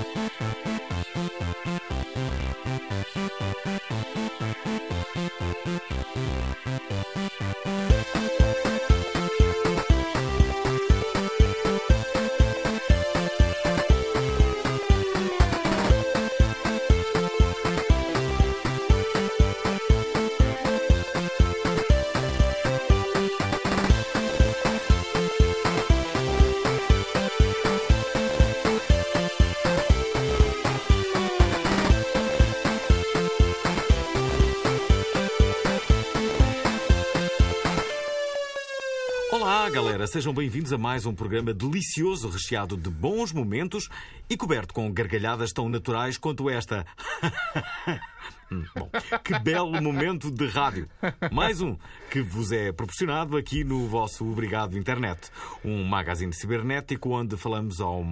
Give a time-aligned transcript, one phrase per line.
[0.00, 0.38] Thank
[9.40, 9.57] you.
[40.18, 43.88] Sejam bem-vindos a mais um programa delicioso, recheado de bons momentos
[44.28, 46.84] e coberto com gargalhadas tão naturais quanto esta.
[48.50, 48.88] Hum, Bom,
[49.22, 50.88] que belo momento de rádio.
[51.30, 51.76] Mais um
[52.10, 55.30] que vos é proporcionado aqui no vosso Obrigado Internet,
[55.62, 58.02] um magazine cibernético onde falamos ao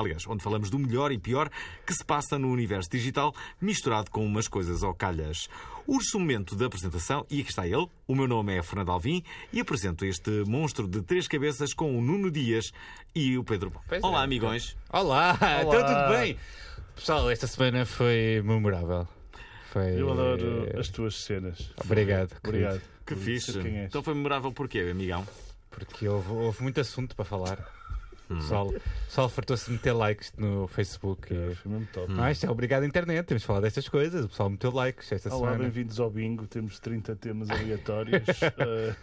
[0.00, 1.50] Aliás, onde falamos do melhor e pior
[1.86, 5.46] que se passa no universo digital, misturado com umas coisas ao calhas.
[5.86, 7.86] Urge o momento da apresentação, e aqui está ele.
[8.08, 12.00] O meu nome é Fernando Alvim e apresento este monstro de três cabeças com o
[12.00, 12.72] Nuno Dias
[13.14, 13.68] e o Pedro.
[13.68, 13.80] Bom.
[13.86, 14.24] Pois Olá, é.
[14.24, 14.74] amigões.
[14.90, 16.38] Olá, então tudo bem?
[16.96, 19.06] Pessoal, esta semana foi memorável.
[19.70, 20.00] Foi...
[20.00, 21.70] Eu adoro as tuas cenas.
[21.84, 22.34] Obrigado.
[22.42, 22.80] Obrigado.
[23.04, 23.58] Que fixe.
[23.58, 25.26] Então foi memorável porquê, amigão?
[25.70, 27.79] Porque houve, houve muito assunto para falar.
[28.30, 28.34] Hum.
[28.34, 31.34] O pessoal, o pessoal fartou-se de meter likes no Facebook.
[31.34, 31.54] É.
[31.56, 32.12] Foi mesmo top.
[32.12, 34.24] Não, isto é obrigado à internet, temos de falar destas coisas.
[34.24, 35.58] O pessoal meteu likes esta Olá, semana.
[35.64, 36.46] bem-vindos ao bingo.
[36.46, 38.22] Temos 30 temas aleatórios.
[38.58, 38.94] Eh,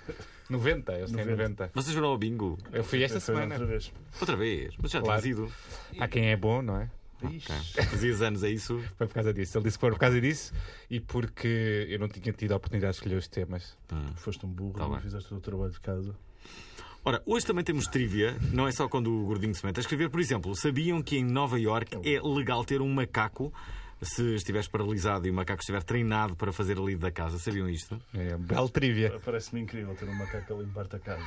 [0.49, 1.31] 90, eu sei 90.
[1.35, 1.71] 90.
[1.73, 3.55] Vocês foram ao bingo Eu fui esta foi semana.
[3.55, 3.91] Outra vez.
[4.21, 5.27] outra vez, mas já Claro.
[5.27, 5.51] ido.
[5.99, 6.89] Há quem é bom, não é?
[7.29, 7.51] Ixi.
[7.51, 7.83] Ok.
[7.83, 8.81] Fazias anos a isso.
[8.97, 9.57] Foi por causa disso.
[9.57, 10.53] Ele disse que foi por causa disso
[10.89, 13.75] e porque eu não tinha tido a oportunidade de escolher os temas.
[13.91, 14.05] Hum.
[14.15, 15.01] Foste um burro, Tá não bem.
[15.01, 16.15] fizeste o teu trabalho de casa.
[17.03, 20.09] Ora, hoje também temos trivia, não é só quando o gordinho se mete a escrever.
[20.09, 23.53] Por exemplo, sabiam que em Nova York é legal ter um macaco
[24.01, 27.39] se estiveres paralisado e o macaco estiver treinado para fazer ali da casa?
[27.39, 27.99] Sabiam isto?
[28.13, 29.17] É belo trivia.
[29.23, 31.25] Parece-me incrível ter um macaco a limpar-te a casa.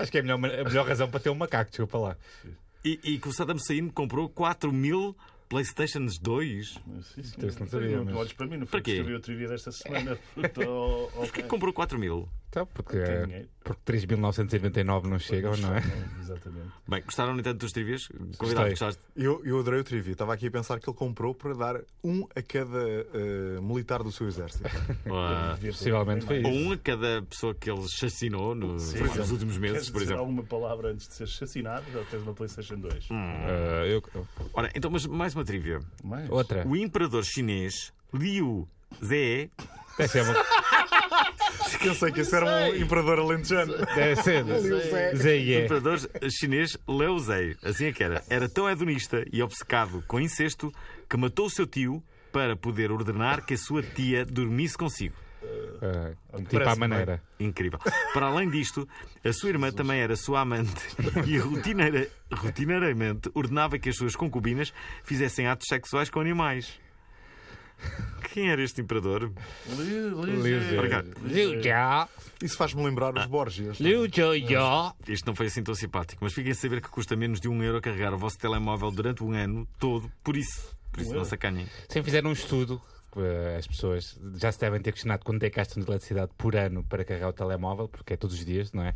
[0.00, 2.16] Acho que é a melhor, a melhor razão para ter um macaco, desculpa lá.
[2.84, 5.16] E, e que o Saddam Hussein comprou 4 mil
[5.48, 6.80] PlayStations 2.
[6.86, 7.36] Mas, sim, sim.
[7.60, 8.90] Não sabia, Não mas- olhes para mim, não Para foi quê?
[8.94, 10.18] que escrevi o trivia desta semana.
[11.14, 12.28] Porquê que comprou 4 mil?
[12.52, 15.82] Então, porque, é, porque 3.999 não chegam, não é?
[16.20, 16.68] Exatamente.
[16.86, 18.06] Bem, gostaram, no entanto, dos trivias?
[18.36, 19.00] Convidado, gostaste?
[19.16, 20.12] Eu, eu adorei o trivia.
[20.12, 22.78] Estava aqui a pensar que ele comprou para dar um a cada
[23.14, 24.64] eh, militar do seu exército.
[25.10, 26.54] Ah, possivelmente foi mais.
[26.54, 30.20] Ou um a cada pessoa que ele chacinou no- nos últimos meses, Queres por exemplo.
[30.20, 31.86] alguma palavra antes de ser assassinado?
[31.90, 33.08] Já tens uma PlayStation 2.
[33.10, 34.02] Ah, eu-
[34.52, 35.80] Ora, então, mas mais uma trivia.
[36.04, 36.28] Mais?
[36.28, 36.68] outra.
[36.68, 38.68] O imperador chinês Liu
[39.02, 39.50] Ze
[39.98, 40.32] Deve ser, uma,
[41.82, 43.74] Pensei que esse era um imperador alentejano.
[43.94, 45.14] deve ser Zé.
[45.14, 45.64] Zé O é.
[45.64, 45.98] imperador
[46.30, 50.72] chinês Liu Zei, assim é que era, era tão hedonista e obcecado com incesto
[51.08, 55.14] que matou o seu tio para poder ordenar que a sua tia dormisse consigo.
[55.82, 56.12] Ah,
[56.48, 57.20] tipo à maneira.
[57.38, 57.78] Incrível.
[58.14, 58.88] Para além disto,
[59.24, 60.72] a sua irmã também era sua amante
[61.26, 64.72] e rotineira, rotineiramente ordenava que as suas concubinas
[65.02, 66.80] fizessem atos sexuais com animais.
[68.32, 69.30] Quem era este imperador?
[69.68, 72.08] Liu Jia.
[72.42, 73.78] Isso faz-me lembrar os Borgias.
[73.78, 74.94] Liu Jia.
[75.06, 77.62] Isto não foi assim tão simpático, mas fiquem a saber que custa menos de um
[77.62, 80.74] euro carregar o vosso telemóvel durante um ano todo, por isso.
[80.90, 81.28] Por isso não euro?
[81.28, 81.66] se acanhem.
[81.88, 82.80] Sempre fizeram um estudo.
[83.20, 86.56] Eh, As pessoas já se devem ter questionado quanto é que gastam de eletricidade por
[86.56, 88.94] ano para carregar o telemóvel, porque é todos os dias, não é?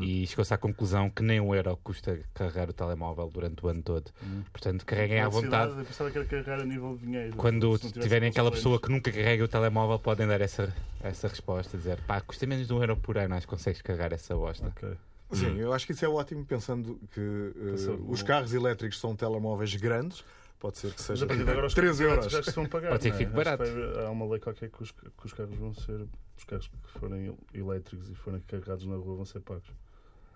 [0.00, 3.82] E chegou-se à conclusão que nem um euro custa carregar o telemóvel durante o ano
[3.82, 4.10] todo.
[4.52, 5.72] Portanto, carreguem à vontade.
[5.78, 7.36] Eu pensava que era carregar a nível de dinheiro.
[7.36, 10.72] Quando tiverem aquela pessoa que nunca carrega o telemóvel, podem dar essa,
[11.02, 11.76] essa resposta.
[11.76, 14.68] Dizer, pá, custa menos de um euro por ano, acho que consegues carregar essa bosta.
[14.68, 14.96] Ok.
[15.32, 19.74] Sim, eu acho que isso é ótimo, pensando que Pensando os carros elétricos são telemóveis
[19.76, 20.24] grandes.
[20.60, 22.32] Pode ser que Mas seja a partir de agora os 3 carros euros.
[22.32, 22.90] já se vão pagar.
[22.90, 23.18] Pode ser que é?
[23.18, 23.64] fique barato.
[23.64, 26.06] Que Há uma lei qualquer que os, que os carros vão ser.
[26.36, 29.72] Os carros que forem elétricos e forem carregados na rua vão ser pagos.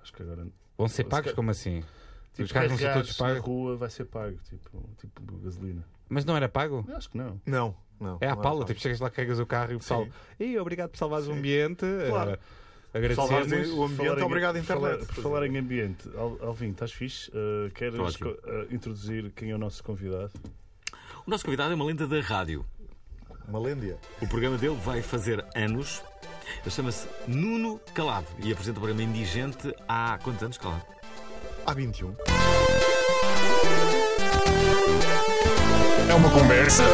[0.03, 0.47] Acho que agora.
[0.79, 1.85] Vão ser Se pagos como assim?
[2.33, 3.47] Tipo, Os carros não são todos carregados na pagos?
[3.47, 5.85] rua vai ser pago, tipo, tipo gasolina.
[6.09, 6.85] Mas não era pago?
[6.89, 7.41] Eu acho que não.
[7.47, 8.17] Não, não.
[8.21, 8.65] É pala, pago.
[8.65, 10.09] tipo, chegas lá, carregas o carro e o pessoal.
[10.41, 11.85] Ih, obrigado por salvares o ambiente.
[12.09, 12.39] Claro.
[12.95, 13.71] Agradecemos.
[13.73, 15.15] o ambiente, Falar em- obrigado, falar- internet.
[15.15, 17.29] Por falar em ambiente, Al- Alvin, estás fixe?
[17.31, 18.39] Uh, queres uh,
[18.71, 20.31] introduzir quem é o nosso convidado?
[21.27, 22.65] O nosso convidado é uma lenda da rádio.
[23.49, 23.99] Malêndia.
[24.23, 26.03] O programa dele vai fazer anos.
[26.63, 30.83] Ele chama-se Nuno Calado e apresenta o programa Indigente há quantos anos, Calado?
[31.67, 32.15] Há 21.
[36.09, 36.85] É uma conversa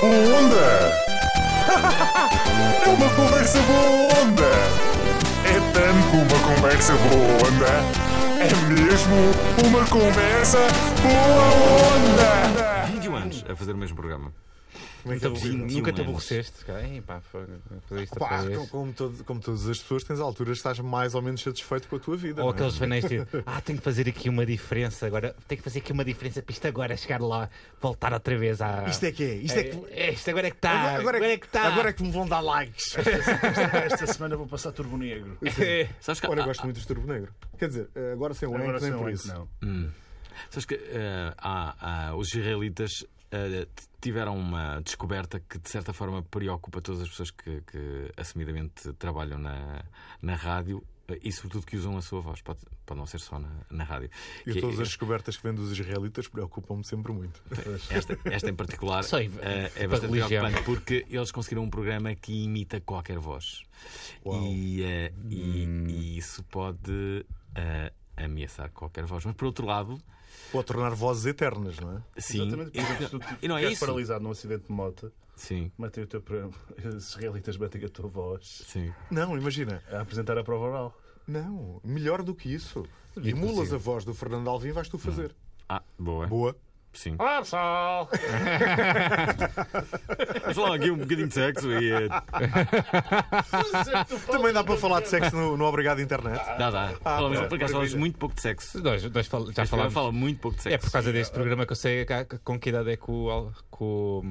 [0.00, 1.13] boa onda.
[1.64, 4.50] É uma conversa boa onda.
[5.44, 7.72] É tanto uma conversa boa onda.
[8.40, 9.16] É mesmo
[9.66, 10.58] uma conversa
[11.02, 11.46] boa
[11.96, 12.86] onda.
[12.92, 14.32] 21 anos a fazer o mesmo programa.
[15.04, 16.64] Como é que é Nunca, te aborreceste?
[17.06, 18.68] pá, fazer isto como, vez.
[18.70, 21.96] como, todo- como todas as pessoas, tens alturas que estás mais ou menos satisfeito com
[21.96, 22.40] a tua vida.
[22.42, 22.54] Ou não é?
[22.56, 25.92] aqueles fanéis de ah, tenho que fazer aqui uma diferença agora, tenho que fazer aqui
[25.92, 28.84] uma diferença para isto agora chegar lá, voltar outra vez à.
[28.88, 29.84] Isto é que é, isto é que.
[29.92, 30.70] É, isto agora é que está.
[30.70, 31.62] Agora, agora é que está.
[31.64, 32.96] Agora é que me vão dar likes.
[32.96, 35.36] Esta, esta semana vou passar Turbo Negro.
[36.00, 37.30] Sabes que, Ora, eu há- gosto muito de Turbo Negro.
[37.58, 39.28] Quer dizer, agora sem o Agora Enk, nem por isso.
[39.28, 39.46] não.
[39.62, 39.90] Hum.
[40.50, 43.04] Sabes que eh, há- há- os israelitas eh,
[44.00, 49.38] tiveram uma descoberta que de certa forma preocupa todas as pessoas que, que assumidamente trabalham
[49.38, 49.82] na,
[50.20, 52.42] na rádio eh, e sobretudo que usam a sua voz.
[52.42, 54.10] Pode, pode não ser só na, na rádio.
[54.46, 57.40] E Que- todas as descobertas que vêm dos israelitas preocupam-me sempre muito.
[57.90, 60.44] esta, esta em particular Só em- eh, é para bastante religião.
[60.44, 63.62] preocupante porque eles conseguiram um programa que imita qualquer voz.
[64.26, 69.24] E, eh, e- e isso pode eh, ameaçar qualquer voz.
[69.24, 69.98] Mas por outro lado,
[70.52, 72.20] Pode tornar vozes eternas, não é?
[72.20, 72.42] sim.
[72.42, 72.70] Exatamente.
[72.70, 73.80] Por exemplo, se tu E não é isso.
[73.80, 76.52] paralisado num acidente de moto, Sim, metem o teu programa.
[76.84, 78.92] Os israelitas metem a tua voz sim.
[79.10, 79.82] Não, imagina.
[79.90, 81.00] a apresentar a prova oral.
[81.26, 82.84] Não, melhor do que isso.
[83.16, 85.34] Emulas a voz do Fernando Alvim, vais tu fazer.
[85.68, 86.26] Ah, boa.
[86.26, 86.56] Boa.
[86.94, 87.16] Sim.
[87.18, 88.08] Olá pessoal!
[90.42, 91.90] Vamos falar aqui um bocadinho de sexo e.
[91.90, 92.08] eh,
[94.30, 96.40] Também dá para falar de sexo no, no Obrigado Internet.
[96.56, 96.88] Dá, dá.
[97.02, 97.46] Falamos, é.
[97.46, 98.80] por acaso falamos muito pouco de sexo.
[98.82, 99.94] Nós, nós fal- já Este programa falámos.
[99.94, 100.74] fala muito pouco de sexo.
[100.74, 103.30] É por causa deste programa que eu sei que- com que idade é que o,
[103.30, 104.22] Al- que o,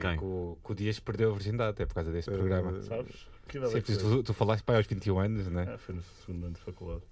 [0.00, 0.16] Quem?
[0.18, 1.82] que o, que o Dias perdeu a virgindade.
[1.82, 2.80] É por causa deste programa.
[2.82, 3.26] Sabes?
[3.50, 4.02] Que idade Sim, é que foi?
[4.02, 5.66] tu, tu falaste para aos 21 anos, né?
[5.74, 7.02] Ah, foi no segundo ano de faculdade.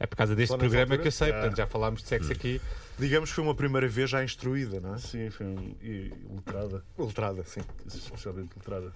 [0.00, 1.02] É por causa deste Só nessa programa altura?
[1.02, 1.30] que eu sei.
[1.30, 1.32] Ah.
[1.34, 2.60] Portanto, já falámos de sexo aqui.
[2.98, 4.98] Digamos que foi uma primeira vez já instruída, não é?
[4.98, 5.74] Sim, foi um.
[5.82, 6.82] E letrada.
[6.96, 7.60] Ultrada, sim.
[7.86, 8.90] Especialmente letrada.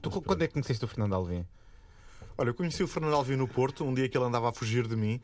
[0.00, 1.46] Tu, quando é que conheceste o Fernando Alvim?
[2.38, 4.88] Olha, eu conheci o Fernando Alvim no Porto, um dia que ele andava a fugir
[4.88, 5.20] de mim.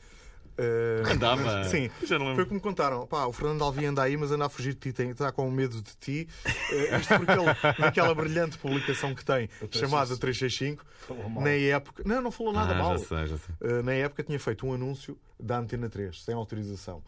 [0.59, 1.63] Eh, Andava?
[1.71, 2.47] Sim, Já não foi lembro.
[2.47, 3.07] como me contaram.
[3.07, 5.49] Pá, o Fernando Alvim anda aí, mas anda a fugir de ti, tem, está com
[5.51, 6.29] medo de ti.
[6.73, 7.45] Eh, isto porque ele,
[7.79, 11.45] naquela brilhante publicação que tem, chamada 365, Falou mal.
[11.45, 12.03] na época.
[12.05, 12.99] Não, não falou nada ah, mal.
[12.99, 13.55] já sei, já sei.
[13.61, 17.03] Uh, na época tinha feito um anúncio da Antena 3, sem autorização,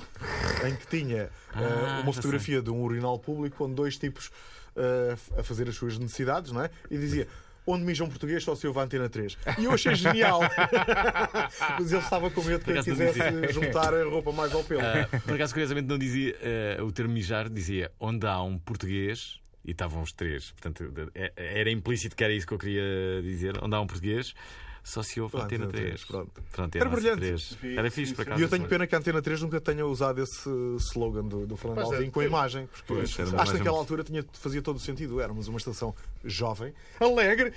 [0.64, 4.28] em que tinha uh, Ah, uma fotografia de um urinal público com dois tipos
[4.76, 6.70] uh, a fazer as suas necessidades, não é?
[6.88, 7.26] E dizia.
[7.66, 9.36] Onde mijam português só se ouve a Antena 3.
[9.58, 10.40] E eu achei genial.
[11.78, 13.18] Mas ele estava com medo que não quisesse
[13.52, 14.80] juntar a roupa mais ao pelo.
[14.80, 16.36] Ah, por acaso, curiosamente, não dizia
[16.78, 19.38] ah, o termo mijar, dizia onde há um português.
[19.62, 23.62] E estavam os três, portanto, é- era implícito que era isso que eu queria dizer.
[23.62, 24.34] Onde há um português,
[24.82, 26.00] só se ouve a Antena Antena 3.
[26.00, 26.42] 3, pronto.
[26.52, 27.20] Pronto, Era a nossa brilhante.
[27.20, 27.42] 3.
[27.60, 28.28] Sim, Era sim, fixe, por sim.
[28.30, 28.40] acaso.
[28.40, 30.48] E eu tenho pena que a Antena 3 nunca tenha usado esse
[30.78, 32.66] slogan do, do Fernando é, Alvim com a tem- imagem.
[32.66, 35.20] Porque Pois, era acho que naquela altura tinha, fazia todo o sentido.
[35.20, 35.94] Éramos uma estação
[36.24, 37.52] jovem, alegre,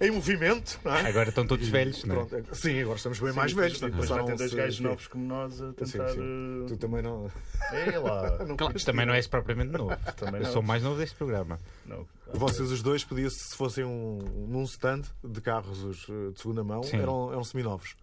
[0.00, 0.78] em movimento.
[0.84, 1.08] Não é?
[1.08, 2.24] Agora estão todos velhos, não é?
[2.24, 3.78] Pronto, é- Sim, agora estamos bem Sim, mais velhos.
[3.78, 6.08] Portanto, depois vai ter dois gajos novos como nós a Sim, tentar.
[6.10, 6.64] sim.
[6.68, 7.30] Tu também não.
[7.72, 8.38] eh, É lá.
[8.44, 9.96] não Claro, Mas também não és propriamente novo.
[10.16, 10.52] Também Eu não.
[10.52, 11.58] sou mais novo deste programa.
[11.86, 12.06] Não.
[12.36, 16.64] Vocês os dois podia-se, se fossem um, num stand de carros os, eh, de segunda
[16.64, 16.96] mão, Sim.
[16.98, 17.94] eram, eram seminovos.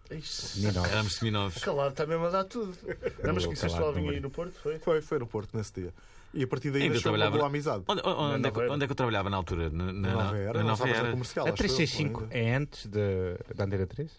[0.56, 0.84] Menino.
[0.86, 1.62] Éramos seminovos.
[1.62, 2.74] Calado, está mesmo a dar tudo.
[3.22, 4.54] Não, mas conheceste o calar, Alvin não aí no Porto?
[4.62, 4.78] Foi?
[4.78, 5.94] Foi, foi no Porto nesse dia.
[6.34, 7.84] E a partir daí Ainda nasceu uma trabalhava- boa amizade.
[7.86, 9.68] Onde, onde, é, que, onde é que eu trabalhava na altura?
[9.70, 11.10] Na, na, Na Nova Era, na não Nova Era.
[11.10, 11.46] comercial.
[11.46, 12.34] A acho eu, 365 ainda.
[12.38, 14.10] é antes de, da Antena 3?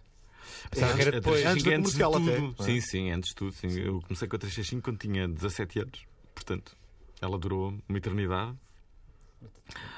[0.69, 1.41] Pensava Antes- que era a depois.
[1.41, 2.55] 365 Antes de até, tudo.
[2.59, 2.63] é?
[2.65, 3.53] Sim, sim, antes de tudo.
[3.53, 3.79] Sim.
[3.79, 6.05] Eu comecei com a 365 quando tinha 17 anos.
[6.35, 6.77] Portanto,
[7.19, 8.55] ela durou uma eternidade.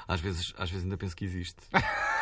[0.08, 1.60] Às vezes, às vezes ainda penso que existe.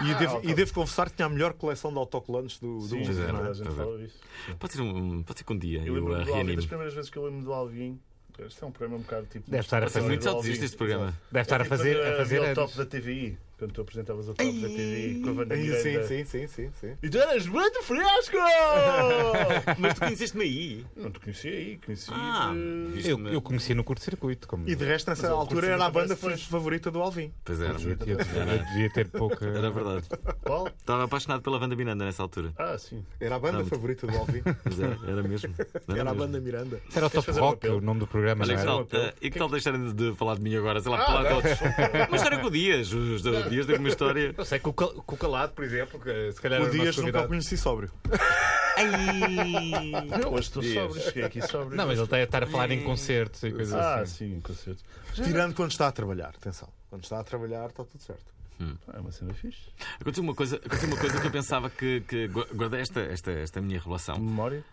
[0.00, 0.50] E, devo, ok.
[0.50, 3.20] e devo confessar que tinha a melhor coleção de autocolantes do, do Sim, mundo.
[3.20, 3.48] É, não é?
[3.48, 4.20] a gente fala isso.
[4.56, 7.10] Pode ser, um, pode ser que um dia Eu eu, lembro a das primeiras vezes
[7.10, 7.98] que eu lembro do Alvin.
[8.46, 9.50] Isto é um programa um bocado tipo.
[9.50, 10.52] Deve estar a fazer- muito Alvin.
[10.52, 11.18] este programa.
[11.32, 13.36] Deve estar a fazer, a fazer o top da TVI.
[13.58, 15.82] Quando tu apresentavas o top da TVI com a Wanda Sim, Miranda.
[16.06, 16.92] sim, sim, sim, sim.
[17.02, 18.36] E tu eras muito fresco!
[19.78, 20.86] Mas tu conheceste-me aí.
[20.96, 23.08] Não te conheci aí, conheci Ah, de...
[23.08, 24.46] Eu, eu conheci no curto-circuito.
[24.46, 24.68] Como...
[24.68, 26.44] E de resto, nessa Mas altura, era a banda fez.
[26.44, 27.32] favorita do Alvin.
[27.44, 27.72] Pois era.
[27.72, 29.44] Eu devia, eu devia ter pouca.
[29.44, 30.06] Era verdade.
[30.42, 30.68] Qual?
[30.68, 32.52] Estava apaixonado pela Wanda Miranda nessa altura.
[32.56, 33.04] Ah, sim.
[33.20, 34.40] Era a banda favorita do Alvin.
[34.64, 35.52] Mas era, era mesmo.
[35.88, 36.14] Era a mesmo.
[36.14, 36.80] banda Miranda.
[36.94, 38.84] Era o Queres Top um Rock, o nome do programa, Olha, que era?
[38.84, 38.88] tal,
[39.20, 40.80] e que tal deixarem de falar de mim agora?
[40.80, 41.58] Sei lá, Ah, falar de outros.
[42.08, 42.92] Uma história com o Dias.
[42.92, 44.34] Os o Dias tem uma história.
[44.36, 46.96] Eu sei que o, Cal- que o Calado, por exemplo, que se calhar O Dias
[46.96, 47.90] nunca o conheci sóbrio.
[48.76, 49.90] Ai!
[50.22, 51.76] Não, hoje estou sóbrio, cheguei aqui sóbrio.
[51.76, 54.34] Não, mas ele está a estar a falar em concertos e coisas Ah, assim.
[54.34, 54.82] sim, concerto.
[55.14, 56.28] Tirando quando está a trabalhar.
[56.28, 56.68] Atenção.
[56.88, 58.38] Quando está a trabalhar, está tudo certo.
[58.92, 59.68] É uma cena fixe.
[60.00, 63.30] Aconteceu uma coisa, aconteceu uma coisa que eu pensava que, que gu- guardei esta, esta,
[63.30, 64.64] esta minha revelação Memória?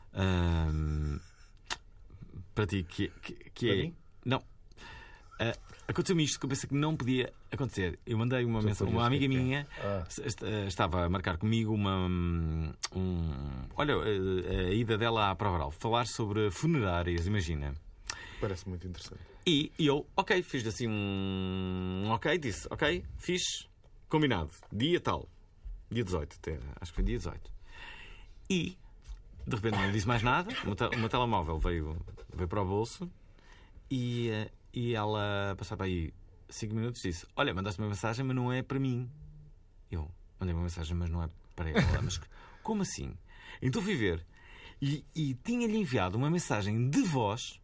[2.53, 3.82] para ti, que, que, que Para é.
[3.84, 3.96] mim?
[4.25, 4.44] Não.
[5.39, 5.53] ah,
[5.88, 8.00] aconteceu-me isto que eu pensei que não podia acontecer.
[8.06, 10.04] Eu mandei uma mensagem, uma amiga minha Ah.
[10.08, 12.08] est- eh, estava a marcar comigo uma.
[12.08, 12.72] Um,
[13.75, 17.74] olha, eh, a ida dela à prova oral, falar sobre funerárias, imagina.
[18.42, 19.22] Parece muito interessante.
[19.48, 22.06] E eu, ok, fiz assim um.
[22.10, 23.68] Ok, disse, ok, fiz,
[24.10, 25.27] combinado, dia tal,
[25.89, 27.51] dia 18, até, acho que foi dia 18.
[28.50, 28.77] E,
[29.48, 31.96] de repente, não disse mais nada, o meu, o meu telemóvel veio,
[32.34, 33.10] veio para o bolso
[33.89, 36.13] e, eh, e ela, passava aí
[36.50, 39.10] 5 minutos, disse: Olha, mandaste uma mensagem, mas não é para mim.
[39.89, 42.01] Eu mandei uma mensagem, mas não é para ela.
[42.03, 42.20] Mas
[42.62, 43.13] como assim?
[43.62, 44.25] Então fui ver
[44.82, 47.62] e, e tinha-lhe enviado uma mensagem de voz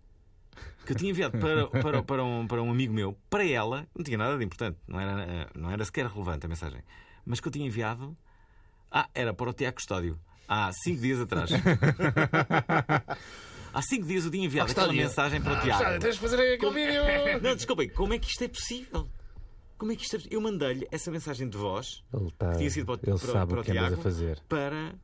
[0.86, 4.04] que eu tinha enviado para, para, para, um, para um amigo meu, para ela, não
[4.04, 6.82] tinha nada de importante, não era, não era sequer relevante a mensagem,
[7.26, 8.18] mas que eu tinha enviado.
[8.90, 11.52] Ah, era para o Tiago Custódio, há cinco dias atrás.
[13.74, 16.00] há cinco dias eu tinha enviado aquela mensagem para o Tiago.
[16.00, 17.02] Tens de fazer aquele vídeo!
[17.42, 19.08] Não, desculpem, como é que isto é possível?
[19.78, 20.38] Como é que isto é possível?
[20.38, 23.50] Eu mandei-lhe essa mensagem de voz Ele, tá, tinha sido para o- ele para- sabe
[23.50, 24.02] para o o que andas a Tiago.
[24.04, 24.40] fazer.
[24.48, 24.96] para.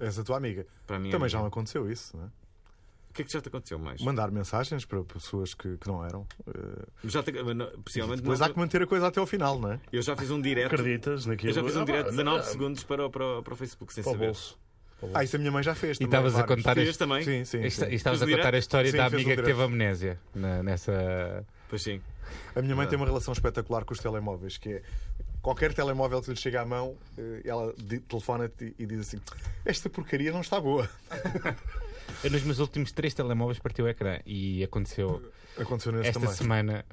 [0.00, 0.64] És a tua amiga.
[0.86, 1.28] para Também amiga.
[1.28, 2.28] já me aconteceu isso, não é?
[2.28, 4.00] O que é que já te aconteceu mais?
[4.00, 6.24] Mandar mensagens para pessoas que, que não eram.
[6.46, 7.32] eh, Já te...
[7.32, 9.80] não, Possivelmente Depois não- há que manter a coisa até ao final, não é?
[9.92, 10.72] Eu já fiz um direto.
[10.74, 11.50] Acreditas naquilo?
[11.50, 13.42] Eu já fiz um Ah, direto de pá, 19 não, segundos para, o- para, o-
[13.42, 14.26] para o Facebook sem Para o saber.
[14.26, 14.58] bolso.
[15.14, 15.96] Ah, isso a minha mãe já fez.
[15.96, 17.22] E também, estavas a contar este- também?
[17.24, 17.62] Sim, sim.
[17.64, 17.92] Esta- sim.
[17.92, 21.44] e estavas a contar a história Sim, da amiga que teve amnésia na- nessa.
[21.68, 22.00] Pois sim.
[22.54, 24.82] A minha mãe tem uma relação espetacular com os telemóveis, que é
[25.42, 27.72] qualquer telemóvel que lhe chega à mão, eh, ela
[28.08, 29.20] telefona-te e diz assim:
[29.64, 30.88] Esta porcaria não está boa.
[32.24, 35.22] Eu, nos meus últimos três telemóveis partiu o ecrã e aconteceu
[35.58, 36.34] Aconteceu esta também.
[36.34, 36.84] semana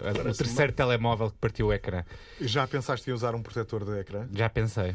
[0.00, 2.04] o terceiro telemóvel que partiu o ecrã.
[2.40, 4.26] Já pensaste em usar um protetor de ecrã?
[4.32, 4.94] Já pensei.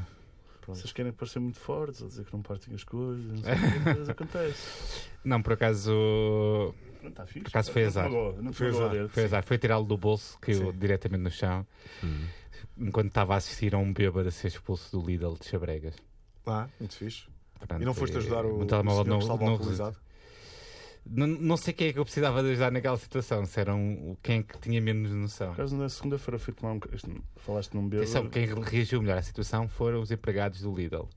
[0.75, 4.05] Vocês querem parecer muito fortes, ou dizer que não partem as coisas, não sei o
[4.05, 5.07] que, acontece.
[5.23, 6.73] Não, por acaso.
[7.01, 7.41] Não está fixe.
[7.41, 8.09] Por acaso foi Não azar.
[8.09, 9.09] Não Foi magoa azar.
[9.09, 10.77] Foi azar, foi tirá-lo do bolso, caiu Sim.
[10.77, 11.65] diretamente no chão,
[12.77, 15.95] enquanto estava a assistir a um bêbado a ser expulso do Lidl de Chabregas.
[16.45, 17.25] Ah, muito fixe.
[17.57, 19.97] Portanto, E não foste eh, ajudar o, meu o telemóvel não, não, alcoolizado?
[21.09, 24.15] Não, não sei quem é que eu precisava de ajudar naquela situação, se era um,
[24.21, 25.53] quem é que tinha menos noção.
[25.53, 26.79] Por na segunda-feira fui tomar um.
[27.37, 28.09] Falaste num bêbado.
[28.09, 31.07] Atenção, quem reagiu melhor à situação foram os empregados do Lidl.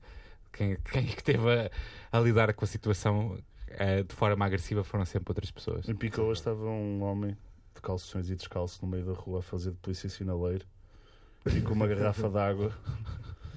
[0.51, 1.71] Quem, quem é que esteve a,
[2.11, 5.87] a lidar com a situação eh, de forma agressiva foram sempre outras pessoas.
[5.87, 7.37] Em Picoa estava um homem
[7.73, 10.65] de calções e descalço no meio da rua a fazer de polícia sinaleiro
[11.45, 12.71] e com uma garrafa de água.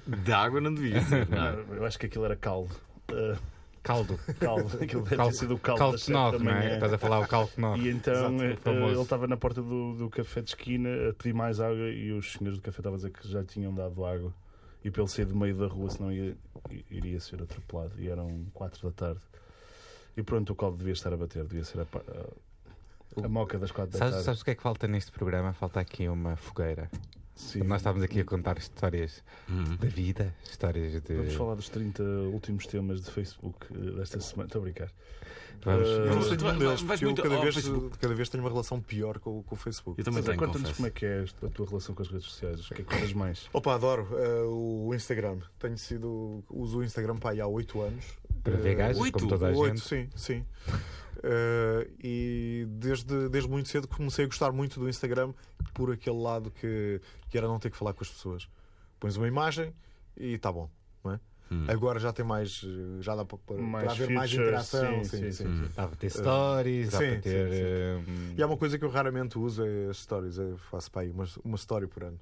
[0.07, 1.27] De água não devia ser.
[1.29, 1.75] não.
[1.75, 2.75] Eu acho que aquilo era caldo.
[3.11, 3.37] Ah,
[3.85, 4.19] Caldo.
[4.39, 4.77] caldo.
[4.83, 6.73] Aquilo deve Caldo, ter sido o caldo, caldo não é?
[6.73, 7.79] Estás a falar o caldo nog.
[7.79, 11.33] E então Exato, eh, ele estava na porta do, do café de esquina a pedir
[11.33, 14.33] mais água e os senhores do café estavam a dizer que já tinham dado água
[14.83, 16.35] e para ele sair do meio da rua, senão ia,
[16.89, 17.93] iria ser atropelado.
[17.99, 19.21] E eram quatro da tarde.
[20.17, 21.85] E pronto, o caldo devia estar a bater, devia ser a,
[23.21, 24.25] a, a moca das quatro da Sabes, tarde.
[24.25, 25.53] sabes o que é que falta neste programa?
[25.53, 26.89] Falta aqui uma fogueira.
[27.35, 27.59] Sim.
[27.63, 29.75] Nós estávamos aqui a contar histórias Uhum.
[29.75, 31.13] da vida, histórias de.
[31.15, 34.47] Vamos falar dos 30 últimos temas de Facebook eh, desta semana.
[34.47, 34.89] Estou a brincar.
[35.63, 37.97] Vamos- Eu não sei vais- deles, porque eu cada vez, Facebook.
[37.97, 39.99] cada vez tenho uma relação pior com, o- com o Facebook.
[39.99, 42.25] Eu também Mas, tenho, Conta-nos como é que é a tua relação com as redes
[42.25, 42.69] sociais.
[42.69, 43.49] O que é que olhas mais?
[43.51, 45.39] Opa, adoro eh, o Instagram.
[45.59, 46.43] Tenho sido.
[46.49, 48.05] Uso o Instagram aí há 8 anos.
[48.43, 49.87] Para ver gajos, como toda a Oito, gente.
[49.87, 50.45] sim, sim.
[51.23, 55.33] Eh, e desde, desde muito cedo comecei a gostar muito do Instagram
[55.73, 58.47] por aquele lado que, que era não ter que falar com as pessoas.
[58.99, 59.73] Pões uma imagem
[60.17, 60.69] e está bom.
[61.03, 61.19] Não é?
[61.51, 61.65] Hum.
[61.67, 62.61] Agora já tem mais.
[62.65, 65.03] eh, Já dá para, para, Mais para haver mais features, interação.
[65.03, 65.63] sim, Sim, sim, sim, sim.
[65.65, 65.69] Hum.
[65.75, 67.51] Dá para ter stories, dá sim, para sim, ter.
[67.53, 68.11] sim.
[68.11, 70.37] hum, E há uma coisa que eu raramente uso é as stories.
[70.37, 72.19] Eu faço para aí uma, uma story por ano.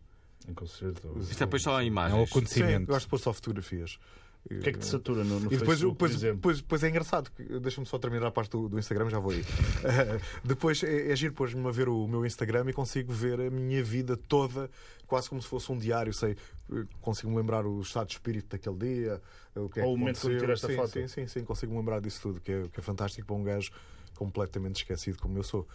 [0.48, 1.08] Em concerto?
[1.08, 2.18] ou- Isto é depois só a É um imagens.
[2.18, 2.88] Sim, acontecimento.
[2.88, 3.98] gosto de pôr só fotografias.
[4.46, 6.36] O que é que te satura no, no E depois, Facebook, depois, por exemplo?
[6.36, 9.32] depois, depois é engraçado, que- deixa-me só terminar a parte do, do Instagram, já vou
[9.32, 9.40] aí.
[9.84, 13.50] Eh, depois é, é giro pôr-me a ver o meu Instagram e consigo ver a
[13.50, 14.70] minha vida toda,
[15.08, 16.14] quase como se fosse um diário.
[16.14, 16.36] Sei,
[16.74, 19.22] eh, consigo me lembrar o estado de espírito daquele dia,
[19.56, 20.90] o que é Ou que o momento que a sim, foto.
[20.92, 23.44] Sim, sim, sim, consigo me lembrar disso tudo, que é, que é fantástico para um
[23.44, 23.72] gajo
[24.16, 25.66] completamente esquecido como eu sou.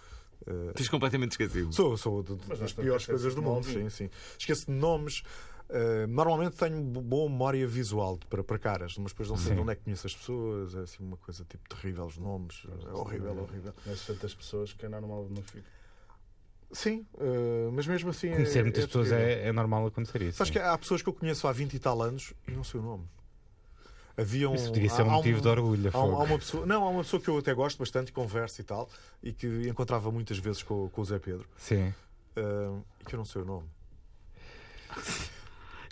[0.46, 1.72] Eh, Tens completamente esquecido.
[1.72, 4.10] Sou, sou de- das piores coisas do mundo, sim, sim.
[4.38, 5.22] Esqueço de nomes.
[5.70, 9.54] Uh, normalmente tenho bo- boa memória visual para, para caras, mas depois não sei Sim.
[9.56, 10.74] de onde é que conheço as pessoas.
[10.74, 12.62] É assim uma coisa tipo terrível, os nomes.
[12.86, 13.74] É horrível, horrível.
[13.84, 15.66] Mas tantas pessoas que é normal não fico.
[16.72, 18.30] Sim, uh, mas mesmo assim.
[18.30, 20.42] Conhecer é, muitas é pessoas é, é normal acontecer isso.
[20.44, 20.52] Sim.
[20.52, 22.82] que há pessoas que eu conheço há 20 e tal anos e não sei o
[22.82, 23.04] nome.
[24.16, 25.90] Havia um, Isso ser há- um motivo de orgulho.
[25.94, 28.60] Há, um- há uma pessoa, não, há uma pessoa que eu até gosto bastante converso
[28.60, 28.88] e tal,
[29.22, 31.88] e que encontrava muitas vezes com, com o Zé Pedro, Sim.
[32.36, 33.68] uh, e que eu não sei o nome.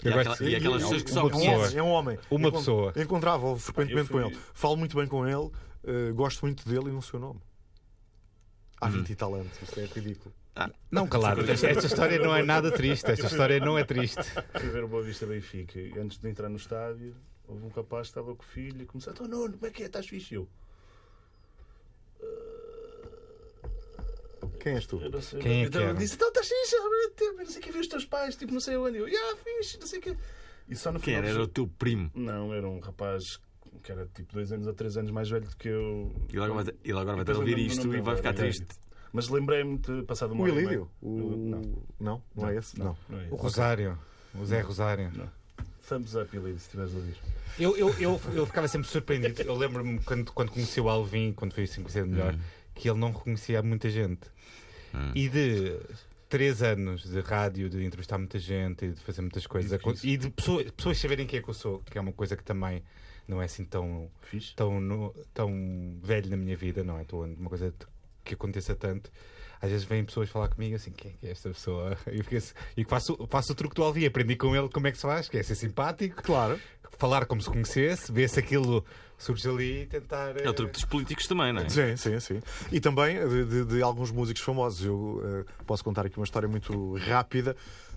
[0.04, 2.18] E, aquela- e aquelas E- pessoas que uma só É homem, é um homem.
[2.30, 2.92] Uma Encont- pessoa.
[2.96, 4.38] Encontrava frequentemente fui- com ele.
[4.54, 5.50] Falo muito bem com ele,
[5.84, 7.40] eh, gosto muito dele e não sei o nome.
[8.80, 9.50] Há 20 e tal anos.
[9.62, 10.34] Isto é ridículo.
[10.90, 11.40] Não, calado.
[11.50, 13.10] Esta, esta história não é nada triste.
[13.10, 14.22] Esta história não é triste.
[14.58, 17.14] Fui ver o Boa Vista Benfica antes de entrar no estádio,
[17.46, 19.82] houve um rapaz que estava com o filho e começou: Então, Nuno, como é que
[19.82, 19.86] é?
[19.86, 20.34] Estás fixe?
[20.34, 20.48] Eu.
[24.60, 25.00] Quem és tu?
[25.00, 25.40] Eu não sei.
[25.40, 25.90] Quem é que então, era?
[25.90, 26.76] ele disse: Então, estás fixe?
[26.76, 28.98] realmente, tipo, Não sei o que, vi os teus pais, tipo, não sei onde.
[28.98, 30.16] Eu, yeah, fixe, não sei o que.
[30.68, 31.34] E só no Quem final era?
[31.34, 32.10] Era o teu primo.
[32.14, 33.40] Não, era um rapaz
[33.82, 36.12] que era tipo dois anos ou três anos mais velho do que eu.
[36.28, 38.66] Ele agora vai, ele agora vai ter a ouvir o isto e vai ficar triste.
[39.12, 40.76] Mas lembrei-me de passado uma O hora e.
[40.76, 40.88] O...
[41.02, 41.62] Não,
[42.00, 42.78] Não, não é esse?
[42.78, 42.96] Não.
[43.08, 43.36] não é O.
[43.36, 43.98] Rosário.
[44.34, 45.10] O Zé Rosário.
[45.88, 47.16] Thumbs up, Ilírio, se estiveres a ouvir.
[47.58, 49.40] Eu, eu, eu, eu ficava sempre surpreendido.
[49.42, 52.38] Eu lembro-me quando, quando conheci o Alvin, quando fui assim conhecer melhor, Hum.
[52.76, 54.30] Que ele não reconhecia muita gente.
[55.14, 55.76] E de
[56.28, 59.70] três anos de rádio, de entrevistar muita gente e de fazer muitas coisas,
[60.04, 62.44] e de pessoas, pessoas saberem quem é que eu sou, que é uma coisa que
[62.44, 62.82] também
[63.28, 64.54] não é assim tão, Fixe?
[64.54, 67.04] tão, no- tão velho na minha vida, não é?
[67.12, 67.74] Uma coisa
[68.24, 69.10] que aconteça tanto.
[69.60, 71.96] Às vezes vêm pessoas falar comigo assim, quem é que é esta pessoa?
[72.30, 74.96] E, assim- e faço, faço o truque do Alvin, aprendi com ele como é que
[74.98, 76.60] se faz, que é ser simpático, Claro.
[76.98, 78.84] falar como se conhecesse, ver se aquilo
[79.18, 80.36] surge ali e tentar.
[80.40, 81.68] É o truque dos políticos também, não é?
[81.70, 82.42] Sim, sim, sim.
[82.70, 84.84] E também de, de- de alguns músicos famosos.
[84.84, 87.56] Eu eh, posso contar aqui uma história muito rápida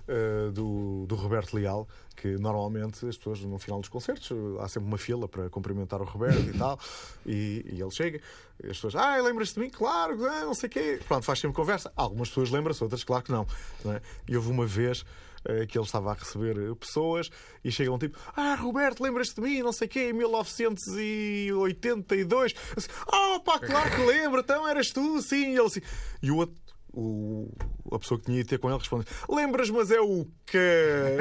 [0.10, 4.88] eh, do, do Roberto Leal, que normalmente as pessoas no final dos concertos há sempre
[4.88, 6.80] uma fila para cumprimentar o Roberto e tal,
[7.26, 8.20] e, e ele chega,
[8.64, 9.70] as pessoas, ah, lembras-te de mim?
[9.70, 11.00] Claro, não sei o quê.
[11.08, 11.92] Pronto, faz sempre conversa.
[11.96, 13.46] Algumas pessoas lembram-se, outras, claro que não.
[13.86, 14.02] não é?
[14.28, 15.06] E houve uma vez
[15.46, 17.30] eh, que ele estava a receber eh, pessoas
[17.64, 19.62] e chegam tipo, ah, Roberto, lembras-te de mim?
[19.62, 22.54] Não sei o quê, em 1982.
[22.76, 25.54] Assim, ah, pá, claro que lembro, então eras tu, sim.
[25.54, 25.80] E ele assim.
[26.22, 26.58] E o outro.
[26.94, 27.52] O,
[27.92, 31.18] a pessoa que tinha ido ter com ele responde: Lembras, mas é o quê?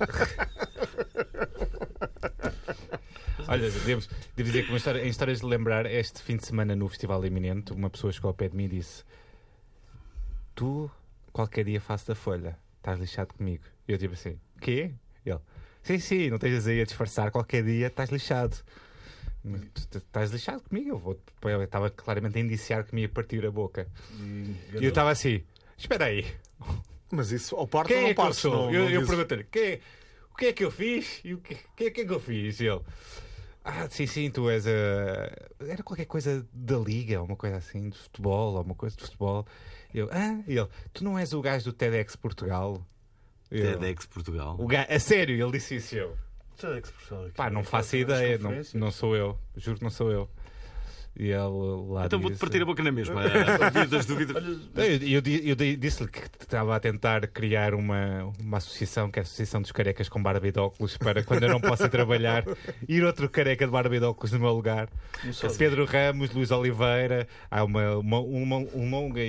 [3.48, 6.74] Olha, devo, devo dizer que uma história, em histórias de lembrar, este fim de semana
[6.74, 9.04] no Festival Iminente, uma pessoa chegou ao pé de mim e disse:
[10.54, 10.90] Tu,
[11.32, 13.62] qualquer dia faço da folha, estás lixado comigo.
[13.86, 14.92] E eu tipo assim: Quê?
[15.24, 15.38] Ele:
[15.82, 18.56] Sim, sim, não estejas aí a disfarçar, qualquer dia estás lixado.
[19.94, 20.90] Estás lixado comigo?
[20.90, 23.86] Eu, vou, eu estava claramente a indiciar que me ia partir a boca.
[24.20, 25.42] E, E eu estava assim:
[25.78, 26.26] Espera aí,
[27.10, 28.40] Mas isso, ao parto quem ou não é que eu partes?
[28.40, 28.52] sou?
[28.66, 29.80] Não, eu eu perguntei-lhe: "Quem-
[30.32, 31.20] O que é que eu fiz?
[31.24, 32.60] E o que, que, que é que eu fiz?
[32.60, 32.80] E ele:
[33.64, 34.70] Ah, sim, sim, tu és a.
[35.60, 39.46] Era qualquer coisa da liga, uma coisa assim, de futebol, ou uma coisa de futebol.
[39.94, 42.84] E eu: Ah, e ele: Tu não és o gajo do TEDx Portugal?
[43.50, 44.56] Eu, TEDx Portugal.
[44.58, 44.82] o ga...
[44.90, 45.94] A sério, ele disse isso.
[45.94, 46.16] Eu:
[46.56, 47.32] Que se?
[47.36, 50.28] Pá, não faço ideia, não, não sou eu, juro que não sou eu.
[51.18, 51.38] E ele
[51.88, 52.04] lá.
[52.04, 53.22] Então vou-te partir a boca na mesma.
[53.24, 54.36] A vida das dúvidas.
[54.76, 59.22] Eu, eu, eu di- disse-lhe que estava a tentar criar uma, uma associação, que é
[59.22, 62.44] a Associação dos Carecas com Barba e de Óculos, para quando eu não possa trabalhar,
[62.86, 64.90] ir outro careca de Barba e de Óculos no meu lugar.
[65.56, 69.20] Pedro Ramos, Luís Oliveira, há uma, uma, uma, um longa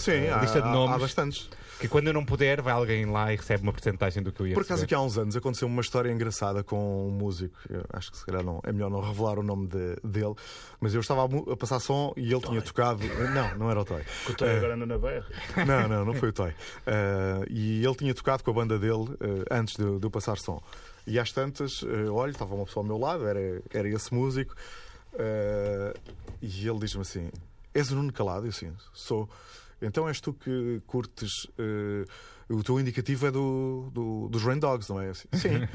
[0.00, 0.96] Sim, eh, há, lista de nomes.
[0.96, 1.50] há bastantes.
[1.78, 4.46] que quando eu não puder, vai alguém lá e recebe uma porcentagem do que eu
[4.48, 7.56] ia Por acaso, aqui há uns anos aconteceu uma história engraçada com um músico.
[7.68, 10.34] Eu acho que se calhar não, é melhor não revelar o nome de- dele,
[10.80, 13.00] mas eu estava a, a passar som e ele tinha tocado.
[13.34, 14.02] Não, não era o Toy.
[14.26, 15.24] Eu estou agora ando na BR.
[15.66, 16.52] Não, não, não foi o Toy.
[16.86, 20.36] Eh, e ele tinha tocado com a banda dele eh, antes de, de eu passar
[20.38, 20.62] som.
[21.06, 24.54] E às tantas, eh, olha, estava uma pessoa ao meu lado, era, era esse músico,
[26.40, 27.30] e ele diz-me assim:
[27.74, 28.46] És o Nuno Calado?
[28.46, 29.28] Eu assim, sou.
[29.82, 31.46] Então és tu que curtes.
[31.58, 32.04] eh,
[32.48, 35.10] o teu indicativo é do, do- dos Rain Dogs, não é?
[35.10, 35.66] Assim, Sim.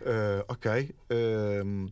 [0.00, 0.94] Eh, ok.
[1.10, 1.88] Ehm,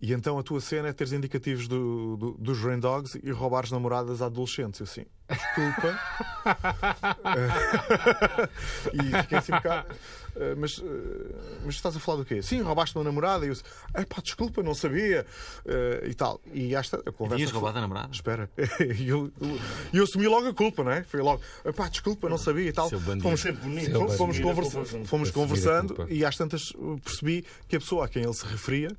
[0.00, 3.70] e então a tua cena é teres indicativos do, do- dos Rain Dogs e roubares
[3.70, 4.80] namoradas a adolescentes.
[4.80, 5.98] Eu assim, desculpa.
[7.36, 8.48] Eh,
[8.94, 9.94] e fiquei assim um bocado.
[10.38, 12.42] Eh, mas, eh, mas estás a falar do quê?
[12.42, 13.44] Sim, roubaste uma namorada.
[13.44, 15.26] E eu disse, pá, desculpa, não sabia.
[15.66, 16.40] eh, e tal.
[16.52, 17.44] E esta a conversa.
[17.44, 18.10] Foi- roubado a namorada?
[18.12, 18.50] Espera.
[18.98, 19.58] E eu, eu,
[19.92, 21.02] eu assumi logo a culpa, não é?
[21.02, 21.42] Foi logo,
[21.74, 22.88] pá, desculpa, não sabia e tal.
[22.88, 26.72] Fomos, Sempre fomos, conversa- fomos conversando e às tantas
[27.04, 28.90] percebi que a pessoa a quem ele se referia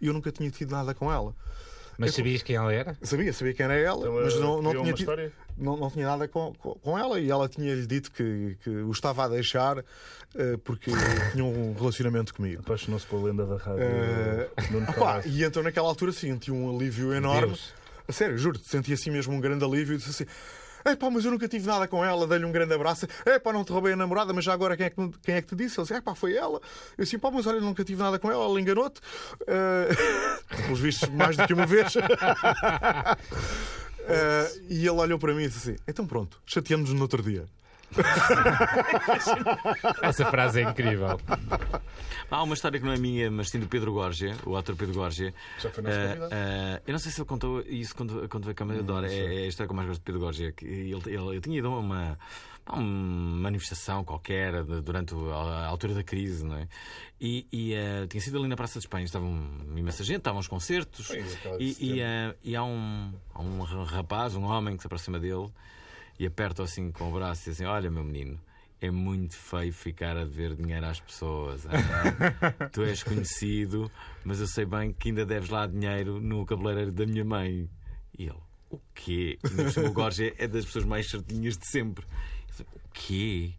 [0.00, 1.34] eu nunca tinha tido nada com ela.
[1.96, 2.96] Mas Eu- sabias quem ela era?
[3.02, 5.32] Sabia, sabia quem era ela, Então, mas não, não, tinha uma tido, história?
[5.56, 9.24] Não, não tinha nada com, com, ela e ela tinha-lhe dito que, que o estava
[9.24, 9.78] a deixar
[10.34, 10.90] eh, porque
[11.32, 12.60] tinha um relacionamento comigo.
[12.60, 13.82] Apaixonou-se pela lenda da rádio.
[13.82, 15.28] Eh, Nuno Pá, Carrasco.
[15.28, 17.48] e então naquela altura senti um alívio enorme.
[17.48, 17.72] Deus.
[18.06, 20.26] A sério, juro, senti assim mesmo um grande alívio e disse assim.
[20.86, 23.06] Epá, mas eu nunca tive nada com ela, dei-lhe um grande abraço.
[23.24, 25.48] Epá, não te roubei a namorada, mas já agora quem é que, quem é que
[25.48, 25.80] te disse?
[25.80, 26.60] Ele disse, epá, foi ela.
[26.98, 29.00] Eu disse, pá, mas olha, nunca tive nada com ela, ela enganou-te.
[29.46, 29.88] Eh,
[30.66, 31.94] pelos vistos, mais do que uma vez.
[34.06, 37.44] Eh, e ele olhou para mim e disse assim: então pronto, chateamos-nos no outro dia.
[40.02, 41.20] Essa frase é incrível.
[42.30, 44.94] Há uma história que não é minha, mas sim do Pedro Gorgia, o ator Pedro
[44.94, 45.32] Gorgia.
[45.60, 46.34] Já foi nosso convidado.
[46.34, 49.12] eh, eu não sei se ele contou isso quando, quando veio a Câmara de Dora.
[49.12, 50.50] É, é a história que eu mais gosto de Pedro Gorgia.
[50.52, 52.18] Que ele, ele, ele tinha ido a uma,
[52.66, 56.68] a uma manifestação qualquer durante a altura da crise, não é?
[57.20, 59.04] E, e, eh, tinha sido ali na Praça de Espanha.
[59.04, 61.08] Estava uma imensa gente, estavam os concertos.
[61.08, 65.18] De E, e, eh, e há, um, há um rapaz, um homem que se aproxima
[65.18, 65.48] dele
[66.18, 68.40] e aperta-o assim com o braço e diz assim: Olha, meu menino.
[68.80, 71.64] É muito feio ficar a dever dinheiro às pessoas.
[71.66, 72.68] ah.
[72.68, 73.90] tu és conhecido,
[74.22, 77.70] mas eu sei bem que ainda deves lá dinheiro no cabeleireiro da minha mãe.
[78.18, 78.36] E ele,
[78.68, 79.38] o quê?
[79.88, 82.04] O Gorge é das pessoas mais certinhas de sempre.
[82.94, 83.52] Quê?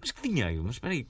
[0.00, 0.62] Mas que dinheiro?
[0.64, 1.06] Mas espera aí,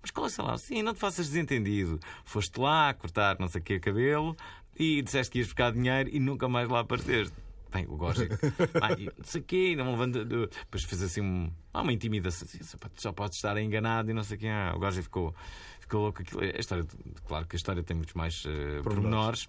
[0.00, 0.58] mas qual é o salário?
[0.58, 1.98] Sim, não te faças desentendido.
[2.24, 4.36] Foste lá cortar não sei o que cabelo
[4.78, 7.34] e disseste que ias buscar dinheiro e nunca mais lá apareceste.
[7.72, 8.28] Bem, o Gorge,
[9.00, 10.24] e não sei o quê, não levanta.
[10.24, 12.46] Depois fez assim um, uma intimidação.
[12.46, 14.46] assim, Só pode- Só pode estar enganado e não sei o quê.
[14.46, 15.34] Ah, o Gorge ficou,
[15.80, 16.22] ficou louco.
[16.22, 16.86] Aquilo, a história,
[17.26, 19.48] claro que a história tem muitos mais eh, pormenores.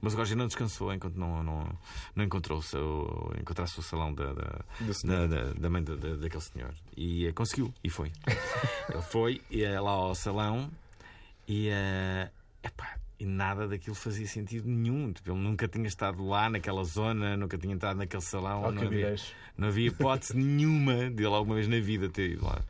[0.00, 1.78] Mas o Gorge não descansou enquanto não, não,
[2.14, 4.64] não encontrou o seu, encontrasse o salão da, da,
[5.04, 6.74] da, da, da mãe da- da- daquele senhor.
[6.96, 8.12] E eh, conseguiu, e foi.
[8.92, 10.70] Ele foi eh, lá ao salão
[11.48, 12.30] e, eh,
[12.62, 15.12] epá, e nada daquilo fazia sentido nenhum.
[15.12, 18.60] Tipo, ele nunca tinha estado lá naquela zona, nunca tinha entrado naquele salão.
[18.62, 19.32] Não havia, Alcavidez.
[19.56, 22.60] não havia hipótese nenhuma dele alguma vez na vida ter ido lá.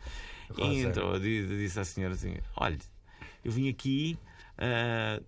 [0.56, 0.74] E Rosa.
[0.88, 2.78] entrou, di- disse à senhora assim: Olha,
[3.44, 4.16] eu vim aqui.
[4.58, 5.20] ah,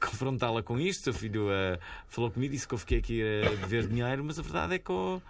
[0.00, 3.86] confrontá-la com isto, seu filho ah, falou comigo, disse que eu fiquei aqui a dever
[3.88, 5.22] dinheiro, mas a verdade é que eu,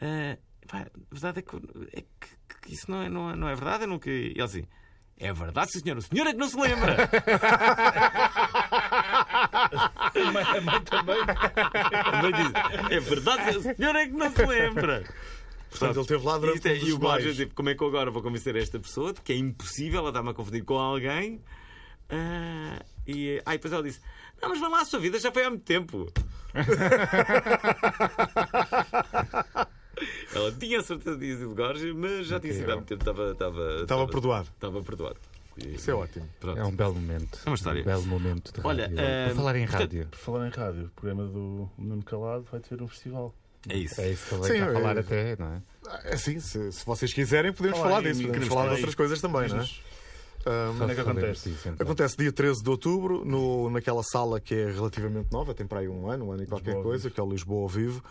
[0.00, 0.36] ah,
[0.68, 1.56] pá, a verdade é que,
[1.96, 3.84] é que- que isso não é, não é, não é verdade.
[3.84, 4.10] Eu nunca...
[4.10, 4.64] E ele assim:
[5.16, 5.96] É verdade, sim, senhor.
[5.98, 6.96] O senhor é que não se lembra.
[10.14, 11.16] A mãe, a mãe também.
[12.04, 12.52] A mãe diz,
[12.90, 15.04] é verdade, o senhor é que não se lembra.
[15.70, 17.88] Portanto, ele esteve lá durante é- um e o mais- tipo, como é que eu
[17.88, 21.40] agora vou convencer esta pessoa de que é impossível ela estar-me a confundir com alguém?
[22.10, 24.00] Ah, e aí depois ela disse:
[24.40, 26.10] Não, mas vai lá, a sua vida já foi há muito tempo.
[30.34, 33.02] ela tinha a certeza de dizer Gorges, mas já tinha sido há muito tempo.
[33.02, 34.48] Estava, estava, Estava perdoado.
[34.54, 35.16] Estava perdoado.
[35.56, 36.28] Isso é ótimo.
[36.38, 36.58] Pronto.
[36.58, 37.38] É um belo momento.
[37.44, 37.82] É uma história.
[37.82, 39.28] Um belo momento de Olha, rádio.
[39.28, 40.06] Por falar em rádio.
[40.06, 43.34] Por falar em rádio, o programa do Nuno Calado vai ter um festival.
[43.68, 44.00] É isso.
[44.00, 46.14] É isso que ele Sim, está a falar eh, até, não é?
[46.14, 48.22] Assim, se, se vocês quiserem, podemos Fala falar aí, disso.
[48.22, 49.68] Podemos queremos falar de falar outras coisas também, não é?
[50.46, 51.50] Ahm, Quando é que acontece?
[51.50, 51.74] então.
[51.78, 55.88] Acontece dia 13 de outubro, no, naquela sala que é relativamente nova, tem para aí
[55.88, 58.02] um ano, um ano e qualquer Lisboa coisa, que é o Lisboa ao Vivo.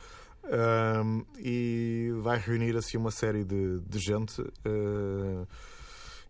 [0.46, 5.46] Ahm, e vai reunir assim uma série de, de gente eh,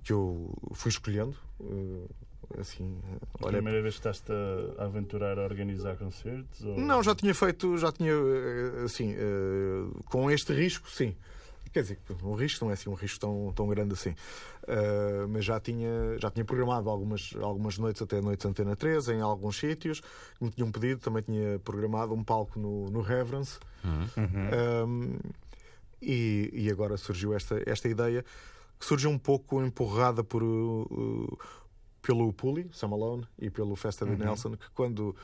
[0.04, 1.36] que eu fui escolhendo.
[1.62, 4.24] eh, assim, eh, A olha, primeira vez que estás
[4.78, 6.64] a aventurar a organizar concertos?
[6.66, 6.80] Ou...
[6.80, 8.14] não, já tinha feito, já tinha
[8.84, 9.16] assim,
[10.06, 11.16] com este risco, sim.
[11.72, 14.16] Quer dizer, um risco não é assim um risco tão, tão grande assim.
[14.68, 19.22] Eh, mas já tinha, já tinha programado algumas, algumas noites, até noites Antena 3, em
[19.22, 21.02] alguns sítios, que me tinham pedido.
[21.02, 23.60] Também tinha programado um palco no, no Reverence.
[24.86, 25.18] Um,
[26.02, 28.24] e, e agora surgiu esta, esta ideia
[28.80, 31.38] que surgiu um pouco empurrada por, uh,
[32.02, 35.16] pelo Puli, Sam Malone, e pelo Festa de Nelson, que quando,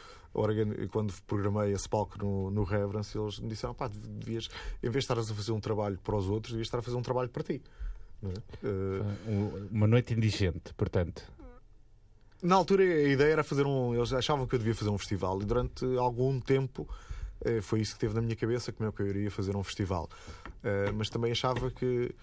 [0.91, 4.47] quando programei esse palco no, no Reverence, eles me disseram: pá, devias,
[4.83, 6.97] em vez de estares a fazer um trabalho para os outros, devias estar a fazer
[6.97, 7.61] um trabalho para ti.
[8.23, 8.27] É?
[8.67, 11.23] Uh, Um- Uma noite indigente, portanto.
[12.41, 13.95] Na altura a ideia era fazer um.
[13.95, 16.87] Eles achavam que eu devia fazer um festival e durante algum tempo
[17.43, 19.63] eh, foi isso que teve na minha cabeça, como é que eu iria fazer um
[19.63, 20.07] festival.
[20.63, 22.13] Eh, Mas também achava que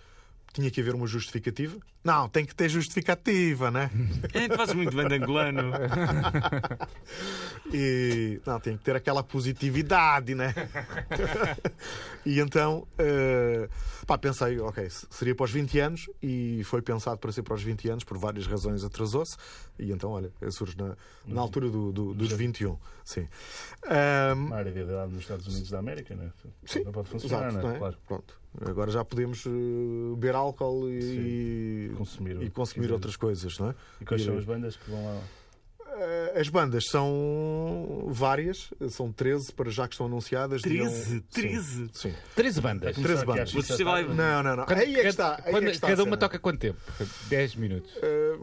[0.52, 1.76] tinha que haver uma justificativa.
[2.04, 3.90] Não, tem que ter justificativa, né?
[4.34, 5.72] É, tu fazes muito bem de angolano.
[7.72, 10.52] E não, tem que ter aquela positividade, né?
[12.26, 13.68] e então, eh,
[14.06, 17.54] pá, pensei, ok, se- seria para os 20 anos e foi pensado para ser para
[17.54, 19.36] os 20 anos, por várias razões atrasou-se.
[19.78, 22.76] E então, olha, surge na, na altura do, do- dos 21.
[23.04, 23.26] Sim.
[23.86, 26.30] Ahm, Uma área de idade nos Estados Unidos da América, né?
[26.66, 27.62] Sim, Não pode funcionar, exato, né?
[27.62, 27.78] não é?
[27.78, 27.96] Claro.
[28.06, 28.41] Pronto.
[28.60, 29.50] Agora já podemos eh,
[30.14, 33.74] beber álcool e, Consumir o e consumir outras coisas, não é?
[34.00, 35.20] E quais E- são as bandas que vão lá?
[35.94, 40.62] Eh, As bandas são várias, são 13 para já que estão anunciadas.
[40.62, 41.04] 13?
[41.04, 41.90] Dirão- 13?
[41.92, 42.10] Sim.
[42.10, 42.14] sim.
[42.34, 42.82] 13 bandas.
[42.84, 43.54] Vai começar 13 aqui às bandas.
[43.54, 44.02] O festival é-.
[44.04, 44.64] Não, não, não.
[44.66, 45.34] Quando- aí é que cada- está.
[45.34, 46.80] Aí é quando- que está cada uma toca quanto tempo?
[47.28, 47.90] 10 minutos.
[48.02, 48.36] Eh,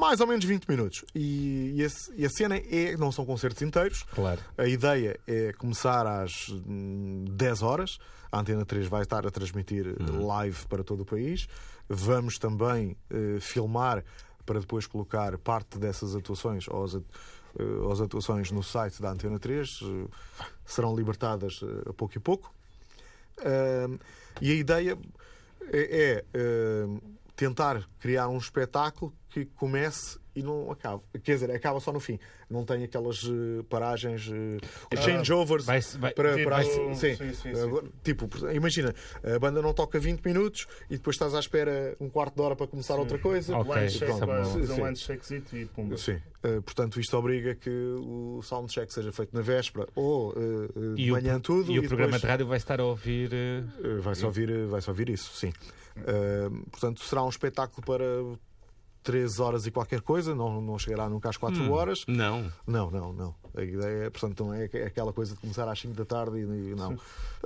[0.00, 1.04] mais ou menos 20 minutos.
[1.14, 4.02] E, e, esse- e a cena é, não são concertos inteiros.
[4.14, 4.40] Claro.
[4.56, 7.98] A ideia é começar às hum, 10 horas.
[8.32, 11.46] A Antena 3 vai estar a transmitir eh, live para todo o país.
[11.88, 14.02] Vamos também eh, filmar
[14.46, 17.04] para depois colocar parte dessas atuações ou as, at-
[17.58, 19.80] eh, as atuações no site da Antena 3.
[19.82, 20.08] eh,
[20.64, 22.54] serão libertadas a pouco e pouco.
[24.40, 24.96] E a ideia
[25.72, 26.86] é, é,
[27.40, 31.02] tentar criar um espetáculo que comece e não acabe.
[31.22, 32.18] Quer dizer, acaba só no fim.
[32.48, 34.28] Não tem aquelas eh, paragens,
[34.92, 37.14] os changeovers vai- vai- para, tipo, para as- sim, sim.
[37.16, 37.82] sim, sim, Eh.
[38.02, 42.34] Tipo, imagina, a banda não toca 20 minutos e depois estás à espera um quarto
[42.34, 43.56] de hora para começar outra coisa.
[43.56, 44.26] Ok, Line isso check, é
[44.76, 45.96] vai um checkzito e pumba.
[45.96, 46.20] Sim.
[46.64, 50.34] Portanto, isto obriga que o soundcheck seja feito na véspera ou
[50.96, 51.70] de E o, manhã tudo.
[51.70, 53.30] e o programa depois- de rádio vai estar a ouvir.
[53.32, 55.52] Uh, Vai-se ouvir, uh, vai ouvir isso, sim.
[55.98, 58.04] Uh, portanto, será um espetáculo para
[59.02, 61.72] 3 horas e qualquer coisa, não, não chegará nunca às 4 Hum.
[61.72, 62.04] horas.
[62.06, 62.52] Não.
[62.66, 63.34] Não, não, não.
[63.56, 66.42] A ideia é, portanto, não é aquela coisa de começar às 5 da tarde e,
[66.42, 66.96] e não.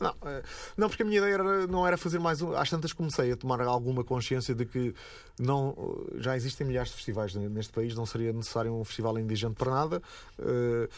[0.01, 0.43] Não, uh,
[0.77, 2.53] não, porque a minha ideia era, não era fazer mais um.
[2.55, 4.95] Às tantas comecei a tomar alguma consciência de que
[5.39, 5.75] não,
[6.17, 10.03] já existem milhares de festivais neste país, não seria necessário um festival indigente para nada.
[10.39, 10.89] Uh,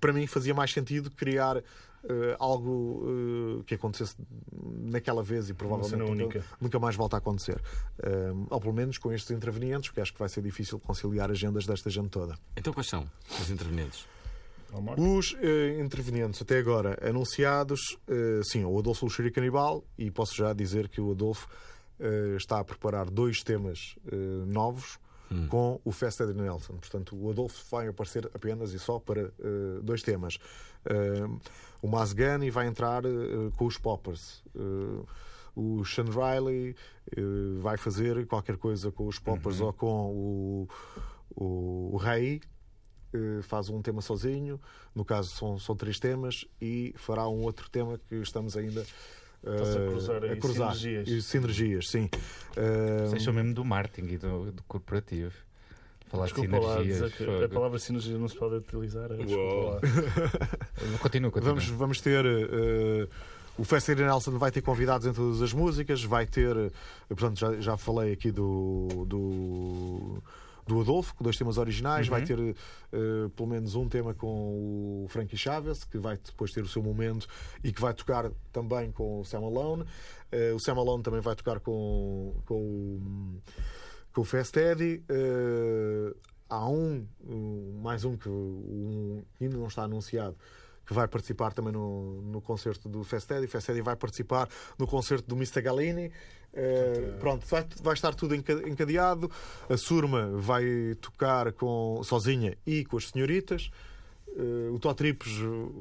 [0.00, 1.62] para mim fazia mais sentido criar
[2.04, 4.16] eh, algo eh, que acontecesse
[4.52, 7.60] naquela vez e provavelmente nunca, nunca mais volta a acontecer.
[8.02, 11.66] Eh, ou pelo menos com estes intervenientes, porque acho que vai ser difícil conciliar agendas
[11.66, 12.34] desta gente toda.
[12.56, 13.10] Então quais são
[13.40, 14.06] os intervenientes?
[14.96, 20.52] Os eh, intervenientes até agora anunciados, eh, sim, o Adolfo Luxúria Canibal, e posso já
[20.52, 21.48] dizer que o Adolfo
[21.98, 23.96] eh, está a preparar dois temas
[24.46, 24.98] novos
[25.48, 26.74] com o Festa de Nelson.
[26.74, 29.32] Portanto, o Adolfo vai aparecer apenas e só para
[29.80, 30.38] dois temas.
[30.86, 31.26] Eh,
[31.82, 33.08] o Mazgani vai entrar eh,
[33.56, 34.42] com os Poppers.
[34.54, 35.04] Eh,
[35.54, 36.76] o Sean Riley
[37.16, 37.20] eh,
[37.60, 40.68] vai fazer qualquer coisa com os Poppers ou com o,
[41.34, 42.40] o, o Rai
[43.12, 44.60] eh, faz um tema sozinho,
[44.94, 48.84] no caso são, são três temas, e fará um outro tema que estamos ainda
[49.42, 51.08] a cruzar aí sinergias.
[51.08, 52.08] E sinergias, sim.
[53.06, 55.34] Vocês são mesmo do marketing e do, do corporativo.
[56.10, 56.96] Falar Desculpa de lá, sinergias.
[56.98, 57.44] dizer que fogo.
[57.44, 59.10] a palavra sinergia não se pode utilizar.
[59.12, 59.80] é, lá.
[61.00, 61.54] Continua, continua.
[61.54, 62.24] vamos, vamos ter.
[62.26, 63.08] eh,
[63.56, 66.56] o Festa de Nelson vai ter convidados em todas as músicas, vai ter.
[66.56, 66.70] eh,
[67.08, 69.04] Portanto, já, já falei aqui do.
[69.06, 70.22] do
[70.66, 72.54] do Adolfo, com dois temas originais, vai ter eh,
[73.34, 77.26] pelo menos um tema com o Frankie Chaves, que vai depois ter o seu momento
[77.64, 79.84] e que vai tocar também com o Sam Alone.
[80.30, 83.42] Eh, o Sam Alone também vai tocar com, com o
[84.12, 85.02] com o Fast Eddie.
[85.08, 86.14] eh,
[86.48, 90.36] há um, um- mais um que um, ainda não está anunciado,
[90.86, 93.04] que vai participar também no, no concerto do.
[93.04, 95.62] Fast Eddie vai participar no concerto do Mr.
[95.62, 96.10] Galini.
[96.52, 99.30] Eh, pronto, vai, vai estar tudo enca- encadeado.
[99.68, 100.64] A Surma vai
[101.00, 103.70] tocar com, sozinha e com as senhoritas.
[104.36, 105.32] Eh, o Totripes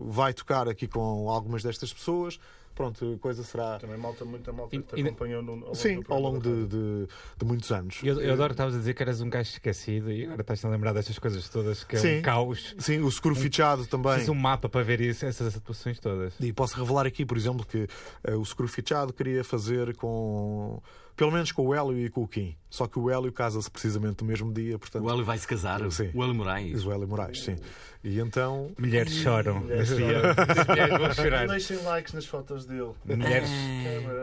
[0.07, 2.39] vai tocar aqui com algumas destas pessoas.
[2.79, 3.77] Pronto, a coisa será.
[3.77, 7.07] Também malta, muita malta que te acompanhou no, ao longo Sim, ao longo de, de-
[7.37, 7.99] de muitos anos.
[8.01, 10.63] Eu, eu adoro que estavas a dizer que eras um gajo esquecido e agora estás
[10.63, 12.19] a lembrar destas coisas todas, que é Sim.
[12.19, 12.73] um caos.
[12.79, 14.13] Sim, o seguro fichado também.
[14.13, 16.33] Preciso um mapa para ver isso, essas atuações todas.
[16.39, 17.85] E posso revelar aqui, por exemplo, que
[18.23, 20.81] eh, o seguro fichado queria fazer com.
[21.17, 22.55] Pelo menos com o Hélio e com o Kim.
[22.69, 25.03] Só que o Hélio casa-se precisamente no mesmo dia, portanto.
[25.03, 25.81] O Hélio vai se casar.
[25.91, 26.11] Sim.
[26.13, 26.85] O Hélio Moraes.
[26.85, 27.57] O Hélio Moraes, sim.
[28.01, 28.71] E então.
[28.79, 29.59] Mulheres choram.
[29.59, 29.91] Mulheres.
[29.91, 31.41] As mulheres vão chorar.
[31.41, 32.91] Não deixem likes nas fotos dele.
[33.05, 33.49] Mulheres,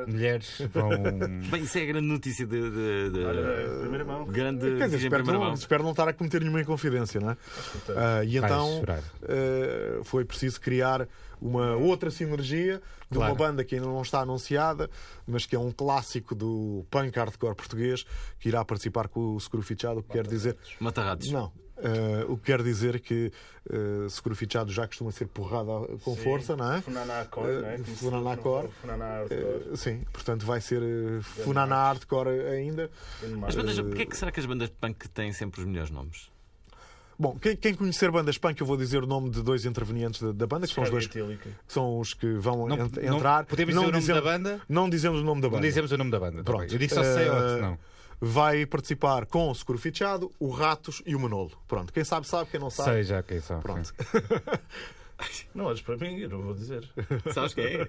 [0.07, 0.89] mulheres vão.
[1.51, 2.61] Bem, isso é a grande notícia de.
[2.71, 4.25] de, de- Olha, primeira mão.
[4.27, 5.55] Grande Quer dizer, espero primeira não, mão.
[5.55, 7.37] espero não estar a cometer nenhuma inconfidência, não é?
[7.97, 8.83] Ah, e então
[9.29, 11.07] eh, foi preciso criar
[11.41, 12.81] uma outra sinergia
[13.11, 13.35] de uma Claro.
[13.37, 14.89] banda que ainda não está anunciada,
[15.27, 18.05] mas que é um clássico do punk hardcore português,
[18.41, 20.57] que irá participar com o Seguro Fichado, o que quer dizer.
[20.81, 21.31] Matarrados.
[21.31, 21.53] Não.
[21.79, 23.31] Eh, o que quer dizer que
[23.71, 26.23] uh, seguro fichado já costuma ser porrada com Sim.
[26.23, 26.81] força, não é?
[26.81, 27.77] Funaná Core, Eh, não é?
[27.79, 28.69] Se Funaná Core.
[28.81, 29.41] Funaná Hardcore.
[29.73, 32.91] Eh, sim, portanto vai ser uh, Funana Hardcore ainda.
[33.47, 35.91] As bandas, porquê é que será que as bandas de punk têm sempre os melhores
[35.91, 36.31] nomes?
[37.19, 40.33] Bom, quem, quem conhecer bandas punk, eu vou dizer o nome de dois intervenientes da,
[40.33, 41.19] da banda, que são os dois que
[41.67, 43.45] são os que vão Não- ent- não- entrar.
[43.47, 44.61] podemos não dizer o nome dizendo- da banda?
[44.69, 45.67] Não dizemos o nome da Não banda.
[45.67, 46.39] dizemos o nome da banda.
[46.39, 46.73] tá Pronto.
[46.75, 47.79] Eu disse só sei, Eh, não.
[48.21, 51.53] Vai participar com o Seguro Fichado, o Ratos e o Manolo.
[51.69, 52.91] Pronto, quem sabe, sabe, quem não sabe.
[52.91, 53.61] Sei já quem são.
[53.61, 53.93] Pronto.
[55.55, 56.87] Não olhes para mim, eu não vou dizer.
[57.33, 57.83] Sabes quem é?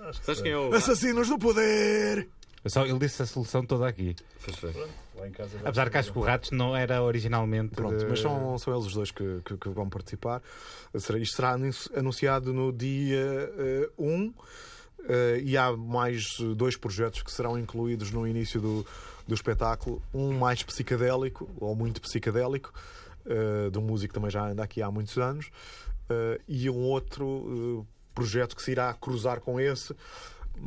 [0.00, 0.74] Acho que Sabes quem é o.
[0.74, 2.28] Assassinos do Poder!
[2.66, 4.16] Só, ele disse a solução toda aqui.
[4.44, 7.74] Pronto, lá em casa Apesar que ser acho que o Ratos não era originalmente.
[7.76, 10.42] Pronto, de- mas são, são eles os dois que, que- que vão participar.
[10.94, 13.52] Isto será anunci- anunciado no dia
[13.98, 14.32] 1
[15.44, 16.24] e há mais
[16.56, 18.86] dois projetos que serão incluídos no início do,
[19.26, 20.02] do espetáculo.
[20.12, 22.72] Um mais psicadélico, ou muito psicadélico,
[23.26, 25.50] eh, de um músico que também já anda aqui há muitos anos,
[26.08, 29.94] eh, e um outro eh, projeto que se irá cruzar com esse,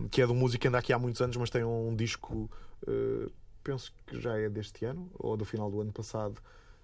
[0.09, 2.49] que é um músico que anda aqui há muitos anos, mas tem um disco,
[2.87, 3.29] eh,
[3.63, 6.41] penso que já é deste ano, ou do final do ano passado,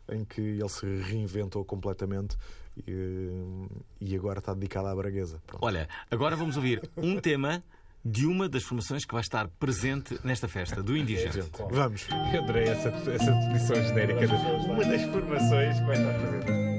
[0.09, 2.37] em que ele se reinventou completamente
[2.87, 3.29] e,
[3.99, 5.41] e agora está dedicado à braguesa.
[5.47, 5.63] Pronto.
[5.63, 7.63] Olha, agora vamos ouvir um tema
[8.03, 11.43] de uma das formações que vai estar presente nesta festa, do Indigente.
[11.69, 12.07] Vamos.
[12.33, 16.70] Eu adorei essa, essa definição genérica de uma das formações que vai estar presente.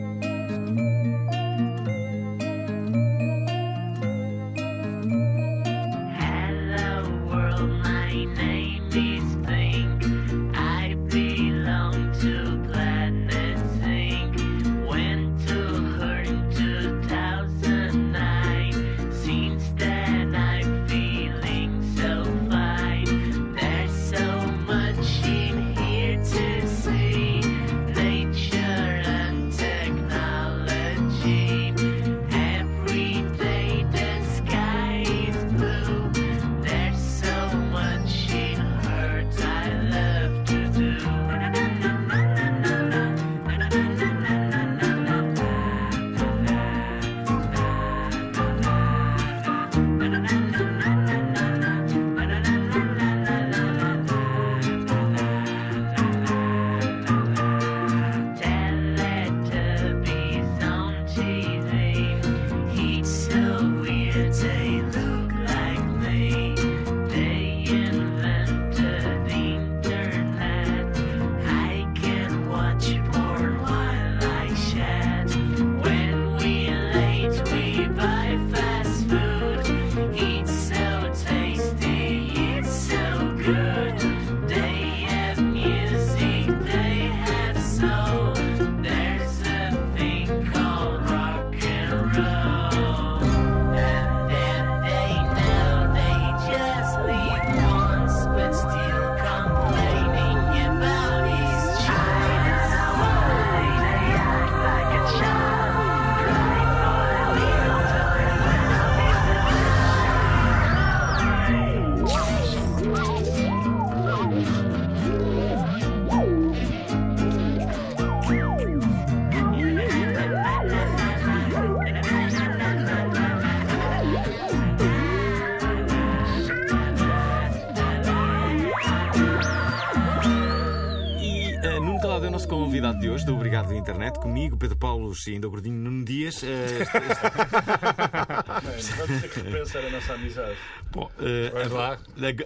[134.43, 136.43] Comigo, Pedro Paulo e ainda o gordinho Nuno Dias.
[136.43, 140.57] Eh, este- este- Mano, vamos ter que repensar a nossa amizade.
[140.91, 141.11] bom,
[141.53, 141.93] Vamos a, lá.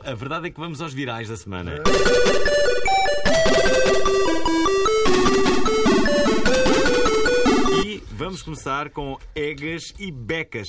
[0.06, 1.82] a- a verdade é que vamos aos virais da semana.
[7.84, 10.68] E vamos começar com Egas e Becas,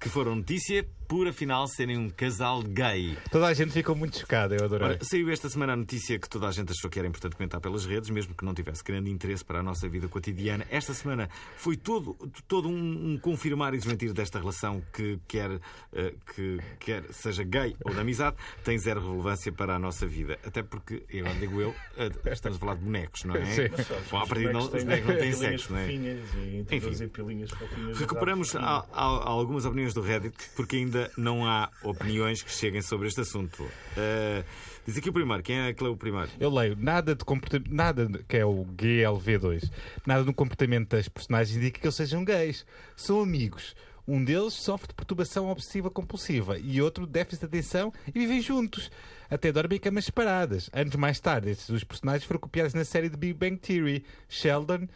[0.00, 3.16] que foram notícia por afinal serem um casal gay.
[3.30, 4.88] Toda a gente ficou muito chocada, eu adorei.
[4.88, 7.60] Ora, saiu esta semana a notícia que toda a gente achou que era importante comentar
[7.60, 10.66] pelas redes, mesmo que não tivesse grande interesse para a nossa vida cotidiana.
[10.72, 12.14] Esta semana foi todo,
[12.48, 15.60] todo um, um confirmar e desmentir desta relação que quer,
[15.92, 20.36] eh, que quer seja gay ou de amizade, tem zero relevância para a nossa vida.
[20.44, 23.44] Até porque, e agora digo eu, eh, estamos a falar de bonecos, não é?
[23.46, 23.62] Sim.
[24.10, 25.92] Bom, a partir de não, os bonecos não têm sexo, não é?
[25.92, 27.98] E pilinhas fofinhas.
[28.00, 28.60] Recuperamos a...
[28.60, 33.20] a- a- algumas opiniões do Reddit, porque ainda não há opiniões que cheguem sobre este
[33.20, 33.62] assunto.
[33.62, 34.44] Uh,
[34.86, 35.42] diz aqui o primeiro.
[35.42, 36.28] Quem é que leu o primeiro?
[36.38, 39.70] Eu leio nada de comportamento, nada que é o GLV2,
[40.06, 42.66] nada no comportamento das personagens indica que eles sejam gays.
[42.96, 43.74] São amigos.
[44.06, 48.90] Um deles sofre de perturbação obsessiva compulsiva e outro déficit de atenção e vivem juntos.
[49.30, 50.68] Até dormem em camas separadas.
[50.72, 54.86] Anos mais tarde, estes dois personagens foram copiados na série de Big Bang Theory, Sheldon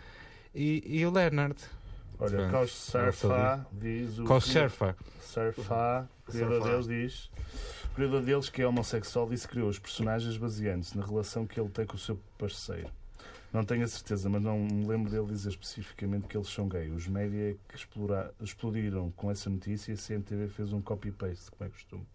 [0.54, 1.56] e, e o Leonard.
[2.20, 2.50] Olha, Pronto.
[2.50, 4.24] Caos Surfa diz o.
[4.24, 4.96] Qual surfa?
[6.26, 7.30] O criador deles diz.
[7.92, 11.60] O criador deles, que é homossexual, disse que criou os personagens baseando-se na relação que
[11.60, 12.90] ele tem com o seu parceiro.
[13.52, 16.90] Não tenho a certeza, mas não me lembro dele dizer especificamente que eles são gay.
[16.90, 21.68] Os média que explora- explodiram com essa notícia e a CMTV fez um copy-paste, como
[21.68, 22.06] é costume.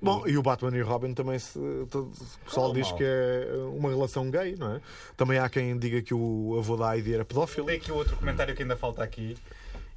[0.00, 1.58] Bom, e o Batman e o Robin também se,
[1.90, 2.98] todo, o pessoal diz Normal.
[2.98, 4.80] que é uma relação gay, não é?
[5.16, 7.68] Também há quem diga que o avô da Heidi era pedófilo.
[7.68, 9.36] aqui o outro comentário que ainda falta aqui.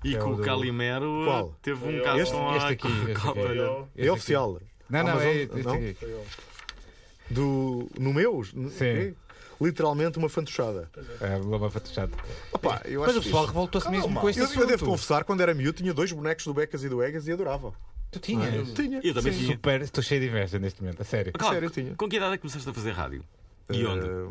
[0.04, 1.56] E É com o do- Calimero Qual?
[1.62, 3.40] teve um Este- caso com a este aqui, este aqui.
[3.40, 4.62] Eu, É oficial.
[4.90, 5.74] Não, não, Amazon- é este não?
[5.74, 5.98] aqui.
[7.30, 8.44] Do, no meu?
[8.44, 9.14] Sim.
[9.62, 10.90] Literalmente uma fantochada.
[11.20, 12.12] É, uma fatuchada.
[12.52, 14.62] Opa, eu Mas acho o pessoal revoltou-se mesmo com este eu, assunto.
[14.62, 17.32] eu devo confessar, quando era miúdo, tinha dois bonecos do Becas e do Egas e
[17.32, 17.74] adorava.
[18.12, 18.74] Tu tinhas?
[18.74, 19.02] Tinha.
[19.04, 19.52] Eu também tinha.
[19.54, 21.32] Super, estou cheio de inveja neste momento, a sério.
[21.34, 21.94] Claro, sério, tinha.
[21.96, 23.24] Com que idade é que começaste a fazer rádio?
[23.72, 24.04] E onde?
[24.04, 24.28] Eh,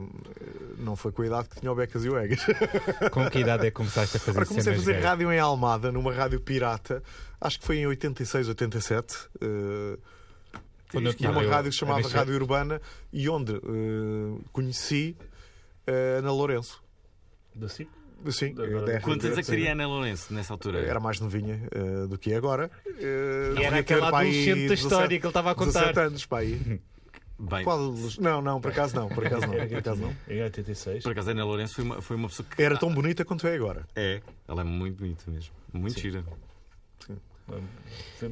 [0.79, 2.41] não foi com a idade que tinha o Becas e o Egas.
[3.13, 5.93] Com que idade é que começaste a fazer Ora, comecei a fazer rádio em Almada,
[5.93, 7.01] numa rádio pirata.
[7.41, 9.15] Acho que foi em 86, 87.
[9.41, 9.97] eh,
[10.91, 12.09] Quando eu tinha estava uma eu rádio que se a chamava.
[12.09, 12.81] Rádio Urbana
[13.13, 15.17] e onde eh, conheci
[15.87, 16.83] eh, Ana Lourenço.
[17.55, 17.89] da SIC?
[18.33, 18.53] Sim,
[19.03, 19.53] Quantos anos é que sim.
[19.53, 20.81] teria a Ana Lourenço nessa altura?
[20.81, 22.69] Era mais novinha eh, do que é agora.
[22.87, 25.93] E era aquela adolescente da história que ele estava a contar.
[25.93, 26.81] 17 anos, pá, aí.
[27.41, 27.95] Bem, Qual?
[28.19, 30.17] Não, não, por acaso não, por acaso não, por acaso não.
[30.29, 31.05] Em 86.
[31.05, 32.61] por acaso a Ana Lourenço foi uma, foi uma pessoa que.
[32.61, 33.87] Era tão bonita quanto é agora.
[33.95, 35.55] É, ela é muito bonita mesmo.
[35.73, 36.25] Muito gira.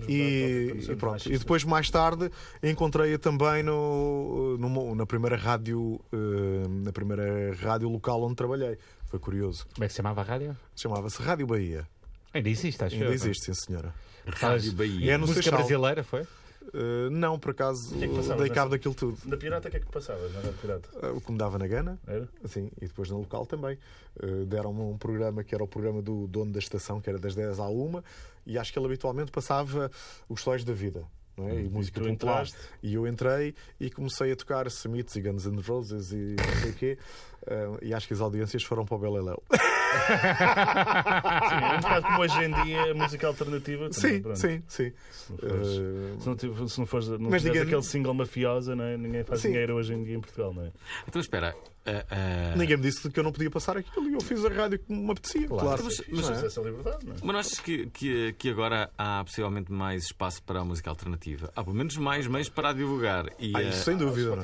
[0.09, 1.33] E, e pronto.
[1.33, 2.31] E depois, mais tarde,
[2.62, 8.77] encontrei-a também no, numa- na primeira rádio eh, na primeira rádio local onde trabalhei.
[9.07, 9.67] Foi curioso.
[9.75, 10.57] Como é que se chamava a rádio?
[10.75, 11.87] Chamava-se Rádio Bahia.
[12.35, 13.12] Ainda existe, acho Ainda eu.
[13.12, 13.95] existe, sim senhora.
[14.27, 15.12] Rádio Bahia.
[15.12, 15.59] É no Música Seixal.
[15.61, 16.27] brasileira, foi?
[16.75, 19.19] Eh, não, por acaso, que é que dei cabo nessa- daquilo tudo.
[19.25, 20.29] Na Pirata, o que é que passava?
[20.29, 20.89] Na Pirata?
[21.03, 22.29] Eh, O que me dava na gana, Era?
[22.47, 23.79] Sim, e depois no local também.
[24.21, 27.35] Eh, Deram-me um programa que era o programa do dono da estação, que era das
[27.35, 28.03] 10 à 1,
[28.47, 29.91] e acho que ele habitualmente passava
[30.29, 31.05] os sóis da vida.
[31.39, 31.61] É?
[31.61, 32.41] E música tu popular.
[32.47, 32.57] entraste?
[32.83, 36.71] E eu entrei e comecei a tocar Smiths e Guns N' Roses e não sei
[36.71, 36.99] o quê.
[37.47, 39.43] Eh, e acho que as audiências foram para o Beleléu.
[39.51, 39.55] Sim,
[41.64, 43.89] é um bocado como hoje em dia a música alternativa.
[43.91, 44.39] também, Sim, pronto.
[44.39, 44.93] sim, sim.
[45.11, 47.82] Se não fores, Eh, se não, tiv- se não fores não Mas tiveres ninguém- aquele
[47.82, 48.97] single mafiosa, não é?
[48.97, 49.49] ninguém faz Sim.
[49.49, 50.72] dinheiro hoje em dia em Portugal, não é?
[51.09, 51.55] Então espera.
[51.87, 54.49] ah, ah, Ninguém me disse que eu não podia passar aquilo e eu fiz a
[54.49, 55.47] rádio que me apetecia.
[55.49, 55.84] Claro.
[55.84, 57.16] Mas- Mas, mas- essa liberdade, não é?
[57.22, 61.53] Mas não achas que, que, que agora há possivelmente mais espaço para a música alternativa?
[61.55, 63.26] Há pelo menos mais meios para a divulgar.
[63.39, 64.34] E, Ah, ah, isso sem dúvida.
[64.37, 64.43] não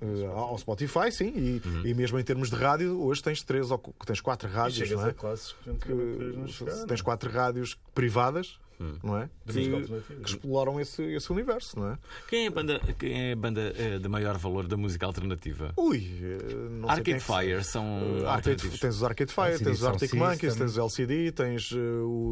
[0.00, 0.04] é?
[0.06, 0.24] Spotify.
[0.24, 3.78] Eh, ao Spotify, sim, e, e mesmo em termos de rádio, hoje tens três ou
[4.06, 5.10] tens quatro E rádios, chegas não é?
[5.10, 6.72] a classes que não chegar.
[6.80, 8.58] Que, tens quatro rádios privadas,
[9.02, 9.28] não é?
[9.46, 11.98] De Que, que exploram esse, esse universo, não é?
[12.28, 15.72] quem é a banda, quem é a banda ah, de maior valor da música alternativa?
[15.76, 17.84] Ui, eh, não sei quem é Arcade que- Fire são
[18.22, 20.20] Eh, Arcade, tens os Arcade Fire, LCD tens os Arctic System.
[20.20, 21.76] Monkeys, tens os LCD, tens eh,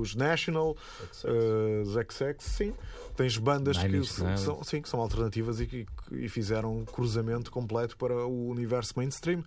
[0.00, 0.76] os National,
[1.84, 2.72] os XX, sim.
[3.16, 4.06] Tens bandas que, Inch
[4.38, 8.94] são- sim, que são alternativas e que e fizeram um cruzamento completo para o universo
[8.96, 9.44] mainstream.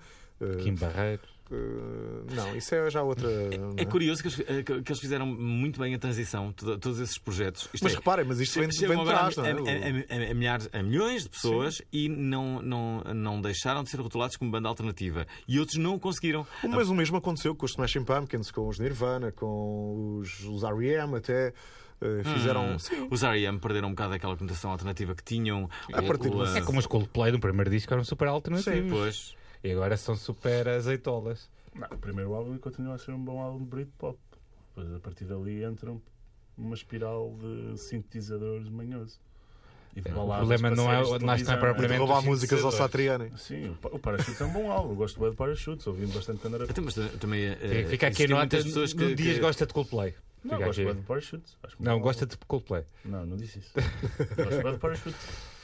[0.64, 1.22] Kim Barreiro.
[1.52, 3.28] Eh, não, isso é já outra.
[3.58, 7.00] não É curioso que eles, eh, que eles fizeram muito bem a transição, toda- todos
[7.00, 7.70] esses projetos.
[7.74, 9.52] Isto Mas é, reparem, mas isto vem, vem de trás, não a, é?
[9.52, 13.90] a- a- a- a milhares, a milhões de pessoas e não, não, não deixaram de
[13.90, 15.26] ser rotulados como banda alternativa.
[15.48, 16.46] E outros não o conseguiram.
[16.68, 21.16] Mas o mesmo aconteceu com os Smashing Pumpkins, com os Nirvana, com os, os R.E.M.
[21.18, 21.54] até.
[22.02, 22.74] eh, fizeram.
[22.74, 22.80] Hum.
[22.80, 23.58] Sim, Os R.E.M.
[23.58, 25.70] perderam um bocado aquela conotação alternativa que tinham.
[25.94, 28.92] A partir de O, eh, É como os Coldplay do primeiro disco eram super alternativos.
[28.92, 29.36] Pois.
[29.66, 31.50] E agora são super azeitolas.
[31.74, 34.18] Não, o primeiro álbum continua a ser um bom álbum de Britpop.
[34.76, 36.00] Depois a partir dali entram
[36.58, 39.20] uma espiral de sintetizadores manhoso.
[39.96, 42.72] E de É, o baladas problema não é- de não é propriamente- roubar músicas ao.
[42.72, 43.32] Satriani.
[43.38, 44.90] Sim, o Pa- o Parachutes é um bom álbum.
[44.92, 46.66] Eu gosto bem de Parachutes, ouvi bastante quando era.
[46.66, 47.46] Então, mas também.
[47.46, 48.40] eh, Fica- aqui a nota.
[48.42, 49.16] muitas pessoas no que.
[49.16, 50.14] Dias que- gosta de Coldplay.
[50.44, 51.58] Não, Fica gosto bem de Parachutes.
[51.64, 52.84] Acho Não, gosta de Coldplay.
[53.04, 53.72] Não, não disse isso.
[54.36, 55.55] gosto bem de Parachutes.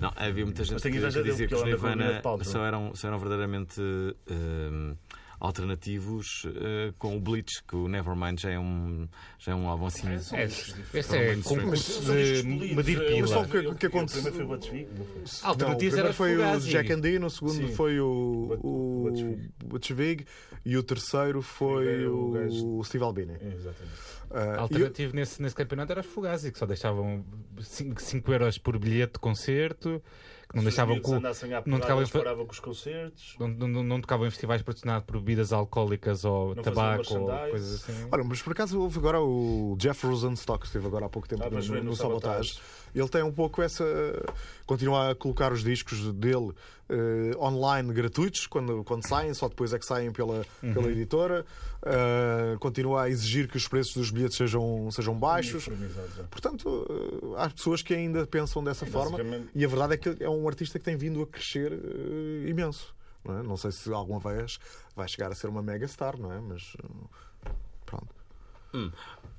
[0.00, 2.64] Não, havia muita gente que, que dizia que os Nirvana só não?
[2.66, 3.80] eram, só eram verdadeiramente
[4.28, 4.96] eh,
[5.40, 9.86] alternativos eh, com o Bleach, que o Nevermind já é um, já é um álbum
[9.86, 10.08] assim.
[10.08, 10.74] É, diferentes.
[10.94, 13.46] este é Mas- concurso de medir Eu- Mas só pila.
[13.46, 15.14] o que- o que eu- aconteceu- O primeiro foi o Butch Vig, não foi?
[15.22, 16.60] Não, o Alternativo era primeiro foi o.
[16.60, 17.74] Jack Andino, o segundo Sim.
[17.74, 19.12] foi o, O
[19.66, 20.24] Butch Vig.
[20.64, 23.32] E o terceiro foi o o, Steve Albini.
[23.32, 24.12] É, exatamente.
[24.34, 27.24] Ah, Alternativo nesse, nesse campeonato era os Fugazi, que só deixavam
[27.60, 30.02] 5 euros por bilhete de concerto,
[30.48, 31.20] que não Se os deixavam com,
[31.66, 33.36] não tocavam em com os concertos.
[33.38, 37.82] não, não, não tocavam em festivais patrocinados por bebidas alcoólicas ou Não tabaco ou coisas
[37.82, 38.08] assim.
[38.10, 41.42] Olha, mas por acaso houve agora o Jeff Rosenstock, que esteve agora há pouco tempo
[41.44, 42.54] Ah, no, no no Sabotage.
[42.54, 42.82] Sabotage.
[42.94, 43.84] Ele tem um pouco essa.
[44.66, 46.52] Continua a colocar os discos dele
[46.92, 50.74] eh, online gratuitos, quando, quando saem, só depois é que saem pela, Uhum.
[50.74, 51.44] pela editora.
[51.84, 55.64] Eh, continua a exigir que os preços dos bilhetes sejam, sejam baixos.
[55.64, 56.22] Já.
[56.30, 60.22] Portanto, eh, há pessoas que ainda pensam dessa forma basicamente- e a verdade é que
[60.22, 61.72] é um artista que tem vindo a crescer
[62.46, 62.94] imenso.
[63.24, 63.42] Não, é?
[63.42, 64.58] não sei se alguma vez
[64.96, 66.40] vai chegar a ser uma mega star, não é?
[66.40, 66.76] Mas
[67.86, 68.14] pronto.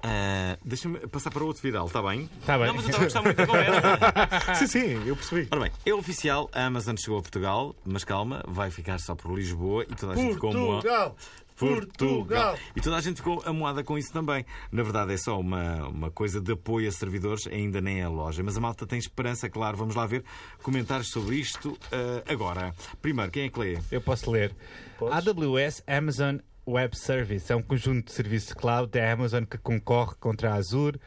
[0.04, 2.30] Ah, Deixa-me passar para outro viral, está bem?
[2.46, 2.68] Tá bem.
[2.68, 4.56] Não, mas eu estava a gostar muito da conversa.
[4.56, 5.48] sim, sim, eu percebi.
[5.50, 9.34] Ora bem, é oficial, a Amazon chegou a Portugal, mas calma, vai ficar só por
[9.34, 11.16] Lisboa e toda a gente ficou Portugal!
[11.56, 12.58] Portugal!
[12.76, 14.46] E toda a gente ficou amoada com isso também.
[14.72, 18.10] Na verdade, é só uma, uma coisa de apoio a servidores, ainda nem é a
[18.10, 18.44] loja.
[18.44, 19.78] Mas a malta tem esperança, claro.
[19.78, 20.24] Vamos lá ver
[20.62, 22.74] comentários sobre isto ah, agora.
[23.02, 23.80] Primeiro, quem é que lê?
[23.92, 24.54] Eu posso ler.
[24.98, 25.28] Podes?
[25.28, 30.52] AWS Amazon Web Service é um conjunto de serviços cloud da Amazon que concorre contra
[30.52, 31.00] a Azure,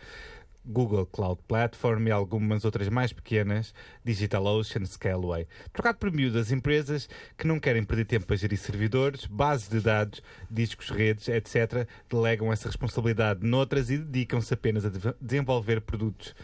[0.68, 3.72] Google Cloud Platform e algumas outras mais pequenas,
[4.04, 5.46] DigitalOcean, Scaleway.
[5.72, 10.20] Trocado por miúdas empresas que não querem perder tempo a gerir servidores, bases de dados,
[10.50, 16.34] discos, redes, etc., delegam essa responsabilidade noutras e dedicam-se apenas a de- desenvolver produtos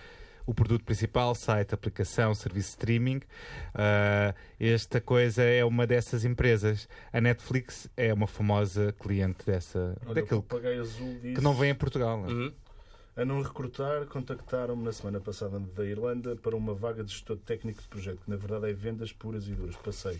[0.46, 3.20] o produto principal, site, aplicação, serviço de streaming.
[3.74, 6.88] Ah, esta coisa é uma dessas empresas.
[7.12, 11.54] A Netflix é uma famosa cliente dessa, Olha, daquilo o papagaio azul disse, que não
[11.54, 12.18] vem em Portugal.
[12.20, 12.32] não é?
[12.32, 12.52] Uhum.
[13.14, 17.82] A não recrutar, contactaram-me na semana passada da Irlanda para uma vaga de gestor técnico
[17.82, 19.76] de projeto, que na verdade é vendas puras e duras.
[19.76, 20.18] Passei,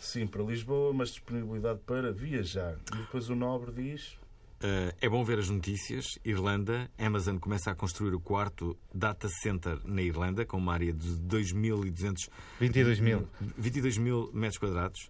[0.00, 2.76] sim, para Lisboa, mas disponibilidade para viajar.
[2.94, 4.16] E depois o Nobre diz:
[4.62, 6.04] Uh, é bom ver as notícias.
[6.24, 11.08] Irlanda, Amazon começa a construir o quarto data center na Irlanda, com uma área de
[11.18, 12.28] 2.200
[12.60, 13.26] 22 mil.
[13.58, 15.08] 22 mil metros quadrados.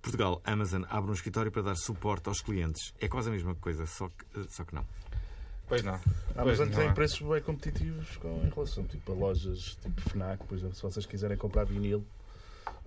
[0.00, 2.94] Portugal, Amazon abre um escritório para dar suporte aos clientes.
[3.00, 4.84] É quase a mesma coisa, só que, só que não.
[5.68, 6.00] Pois não.
[6.36, 10.56] Antes não tem preços bem competitivos com, em relação tipo, a lojas tipo FNAC, por
[10.56, 12.06] exemplo, se vocês quiserem comprar vinil.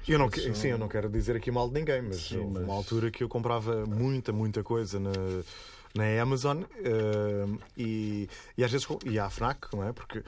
[0.07, 2.64] Eu não, que- sim, eu não quero dizer aqui mal de ninguém, mas Sim, mas-
[2.64, 5.12] uma altura que eu comprava muita, muita coisa na,
[5.95, 7.45] na Amazon eh,
[7.77, 9.91] e, e às vezes e à FNAC, não é?
[9.93, 10.23] Porque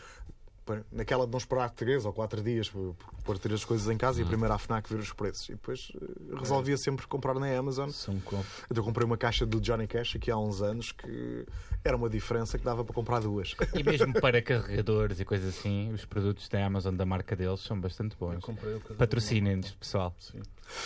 [0.91, 2.69] naquela de não esperar três ou quatro dias
[3.25, 5.91] por, ter as coisas em casa e primeiro à FNAC ver os preços e depois
[5.95, 7.89] eh, resolvia sempre comprar na Amazon.
[8.69, 11.45] Então, Eu comprei uma caixa do Johnny Cash aqui há uns anos que
[11.83, 13.55] era uma diferença que dava para comprar duas.
[13.73, 17.79] E mesmo para carregadores e coisas assim, os produtos da Amazon da marca deles são
[17.79, 18.39] bastante bons.
[18.97, 20.15] Patrocinem-nos, pessoal.
[20.19, 20.41] Sim.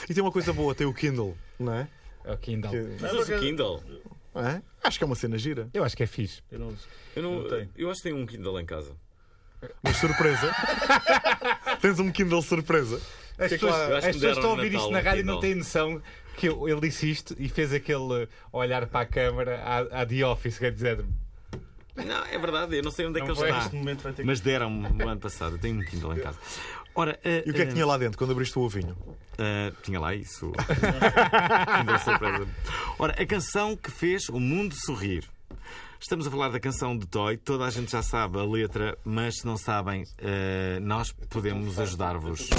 [0.09, 1.87] E tem uma coisa boa, tem o Kindle, não é?
[2.23, 2.71] É o Kindle.
[2.71, 3.83] Que- Mas o Kindle.
[4.43, 4.61] É?
[4.83, 5.69] Acho que é uma cena gira.
[5.73, 6.41] Eu acho que é fixe.
[6.51, 6.73] Eu não.
[7.15, 7.69] Eu, não, Não tenho.
[7.77, 8.91] eu acho que tenho um Kindle em casa.
[9.81, 10.53] Mas surpresa.
[11.81, 13.01] Tens um Kindle surpresa.
[13.37, 15.39] As Que é pessoas, as que pessoas estão a ouvir isto na rádio e não
[15.39, 16.01] têm noção
[16.37, 20.25] que eu- ele disse isto e fez aquele olhar para a câmara à, à The
[20.25, 21.03] Office, quer dizer.
[21.95, 23.83] Não, é verdade, eu não sei onde é que Não ele foi.
[23.85, 24.13] está.
[24.13, 24.23] Que.
[24.23, 25.55] Mas deram-me no ano passado.
[25.55, 26.37] Eu tenho um Kindle em casa.
[26.95, 28.95] Ora, eh, E o que é que eh, tinha lá dentro quando abriste o ovinho?
[29.37, 30.51] eh, tinha lá isso.
[32.03, 32.47] Surpresa.
[32.97, 35.23] Ora, a canção que fez o mundo sorrir.
[35.99, 37.35] Estamos a falar da canção de Toy.
[37.37, 42.49] Toda a gente já sabe a letra, mas se não sabem, eh, nós podemos ajudar-vos.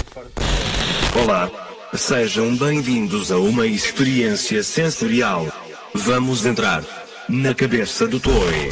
[1.23, 1.49] Olá,
[1.93, 5.45] sejam bem-vindos a uma experiência sensorial.
[5.95, 6.83] Vamos entrar
[7.29, 8.71] na cabeça do Toy.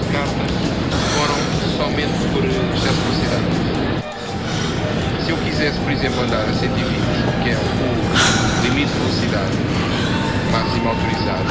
[0.00, 0.44] De carta,
[1.14, 1.36] foram
[1.76, 3.48] somente por excesso de velocidade.
[5.24, 6.78] Se eu quisesse, por exemplo, andar a 120,
[7.42, 9.56] que é o limite de velocidade
[10.52, 11.44] máximo autorizado,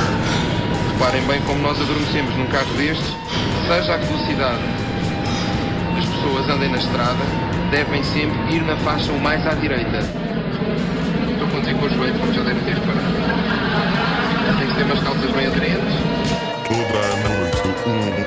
[0.94, 3.16] reparem bem como nós adormecemos num carro destes,
[3.68, 4.64] seja a que velocidade
[5.98, 7.24] as pessoas andem na estrada,
[7.72, 10.00] devem sempre ir na faixa o mais à direita.
[11.32, 13.08] Estou a conduzir com o joelho, como já devem ter reparado.
[14.60, 15.94] Tem que ter umas calças bem aderentes.
[16.68, 17.62] Toda a noite.
[17.84, 18.27] Toda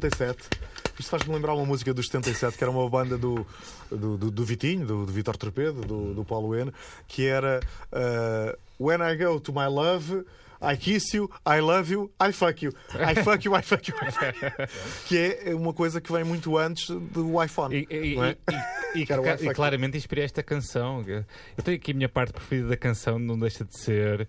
[0.00, 0.48] 77.
[0.98, 3.46] Isto faz-me lembrar uma música dos 77, que era uma banda do,
[3.90, 6.72] do, do, do Vitinho, do, do Vitor Torpedo, do, do Paulo N,
[7.06, 7.60] que era
[7.92, 10.24] uh, When I go to my love.
[10.58, 12.72] I kiss you, I love you, I fuck you.
[12.94, 14.50] I fuck you, I fuck you, I fuck you.
[15.06, 17.76] Que é uma coisa que vem muito antes do iPhone.
[17.76, 18.36] E, e- é?
[18.94, 21.04] e- e- Que claramente inspirei esta canção.
[21.06, 24.26] Eu tenho aqui a minha parte preferida da canção, não deixa de ser.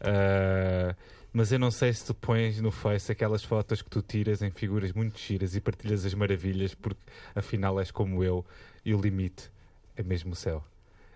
[0.00, 0.96] ah,
[1.36, 4.50] mas eu não sei se tu pões no Face aquelas fotos que tu tiras em
[4.50, 7.02] figuras muito giras e partilhas as maravilhas, porque
[7.34, 8.42] afinal és como eu
[8.82, 9.50] e o limite
[9.94, 10.64] é mesmo o céu.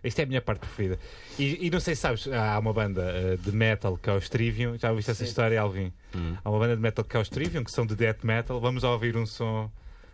[0.03, 0.99] Esta é a minha parte preferida.
[1.39, 4.19] E, e não sei se sabes, há uma banda ah, de metal que é o
[4.19, 4.77] Strivium.
[4.77, 5.91] Já ouviste essa história, Alvin?
[6.45, 8.61] Há uma banda de metal que é o Strivium, que são de death metal.
[8.61, 9.71] Vamos ouvir um som.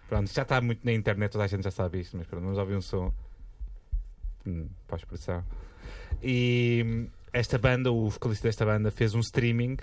[0.08, 2.58] Pronto, já está muito na internet, toda a gente já sabe isto, mas pronto, vamos
[2.58, 3.12] ouvir um som
[4.46, 5.44] hum, para a expressão.
[6.22, 9.78] E hum, esta banda, o vocalista desta banda, fez um streaming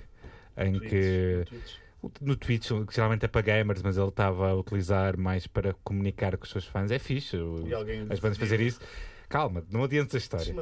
[0.58, 1.44] em que
[2.22, 6.36] no Twitch, que geralmente é para gamers, mas ele estava a utilizar mais para comunicar
[6.38, 6.92] com os seus fãs.
[6.92, 7.38] É fixe
[8.10, 8.80] as bandas fazer isso.
[9.30, 10.54] Calma, não adiantes a história.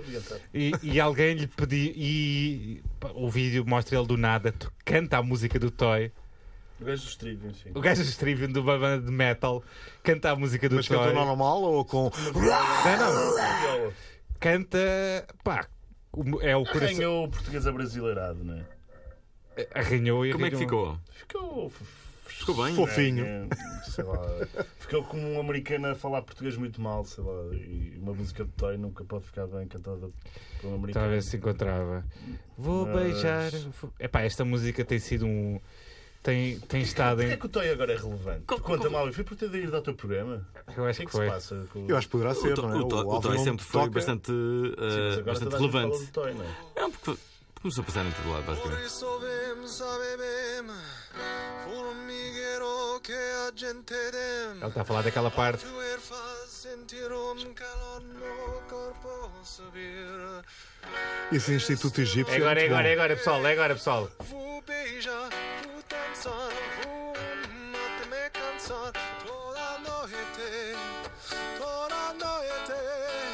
[0.54, 1.92] E, e alguém lhe pediu.
[1.96, 2.82] E
[3.16, 6.12] o vídeo mostra ele do nada, tu- canta a música do Toy.
[6.80, 7.72] O gajo dos Trivium, sim.
[7.76, 9.64] O gajo do Strivium de uma banda de metal
[10.02, 10.98] canta a música do Mas Toy.
[10.98, 12.10] cantou normal ou com.
[12.34, 13.14] Não,
[13.86, 13.94] não.
[14.40, 14.78] Canta.
[15.44, 15.68] Pá,
[16.42, 16.88] é o coração.
[16.88, 18.66] Arranhou o português abrasileirado, não é?
[19.74, 20.98] Arranhou e Como é que arranhou.
[20.98, 21.70] ficou?
[21.70, 21.72] Ficou.
[22.26, 22.74] Ficou bem.
[22.76, 23.24] Fofinho.
[23.26, 23.48] É,
[23.90, 24.20] sei lá.
[24.80, 27.54] Ficou como um americano a falar português muito mal, sei lá.
[27.54, 30.08] E uma música de Toy nunca pode ficar bem cantada
[30.60, 31.06] por um americano.
[31.06, 32.04] Talvez se encontrava.
[32.58, 33.52] Vou Mas- beijar.
[34.00, 35.60] Epá, esta música tem sido um.
[36.24, 37.40] Tem, tem estado Porquê é em.
[37.40, 38.44] que o Toy agora é relevante?
[38.46, 40.48] Co- co- Conta-me, Alvin, foi por ter de ir ao teu programa?
[40.78, 41.28] Eu O acho que é que que se foi.
[41.28, 41.68] passa?
[41.74, 41.88] Com...
[41.88, 42.78] Eu acho que poderá O, ser, to, não é?
[42.78, 43.94] o, to, o Alvin Toy sempre foi toca.
[43.94, 46.12] bastante, Sim, uh, bastante a gente fala relevante.
[46.12, 46.48] Toy, não é?
[46.76, 47.18] Não, porque
[47.62, 48.82] começou a passar em todo lado, basicamente.
[54.58, 55.66] Ele está a falar daquela parte.
[61.32, 62.34] Esse Instituto Egípcio.
[62.34, 63.46] É agora, é agora, é agora, pessoal.
[63.46, 64.10] É agora, pessoal.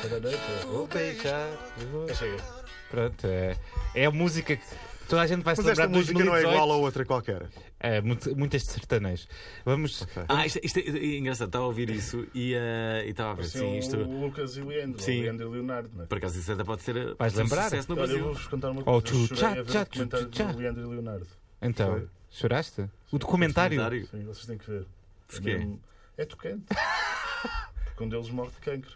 [0.01, 0.65] Toda noite.
[0.67, 1.47] Vou beijar.
[1.91, 2.56] vou- É, chega.
[2.89, 3.55] Pronto, é,
[3.93, 4.63] é a música que
[5.09, 6.53] toda a gente vai se Mas esta lembrar de música não é 2018.
[6.53, 7.45] igual a outra qualquer.
[7.79, 9.27] É, muitas de sertanejos.
[9.65, 10.07] Vamos.
[10.27, 13.41] Ah, isto, isto é, é engraçado, estava a ouvir isso e e estava a ver,
[13.43, 13.97] Assim, sim, isto.
[13.97, 15.01] O Lucas e o Leandro.
[15.01, 15.19] Sim.
[15.19, 16.07] O Leandro e o Leonardo, não é?
[16.07, 17.63] Por acaso isso até pode ser Vais um lembrar?
[17.65, 18.23] sucesso no Olha, eu Brasil.
[18.25, 19.01] vou-vos contar uma Oh, coisa.
[19.01, 20.51] tchu, Eu chorei tchá, tchá, o documentário tchá.
[20.51, 21.27] do Leandro e Leonardo.
[21.61, 22.07] Então, Foi.
[22.31, 22.81] choraste?
[23.11, 23.77] O documentário?
[23.77, 24.07] Documentário.
[24.07, 24.81] Sim, vocês têm que ver.
[24.81, 24.85] É,
[25.33, 25.57] Porquê?
[25.57, 25.79] mesmo-
[26.17, 26.65] é tocante.
[27.85, 28.91] Porque um deles morre de cancro.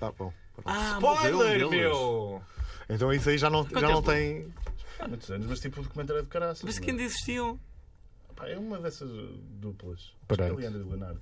[0.00, 0.32] Tá bom.
[0.64, 2.42] Ah, Spoiler, meu!
[2.88, 4.12] Então isso aí já não, já não tempo?
[4.12, 4.52] tem.
[4.98, 6.62] Há muitos anos, mas tipo o documentário é de caraças.
[6.62, 6.90] Mas que é?
[6.92, 7.58] ainda existiam.
[8.34, 9.10] Pá, é uma dessas
[9.60, 10.12] duplas.
[10.28, 10.42] Acho que.
[10.42, 11.20] É Leandro e Leonardo.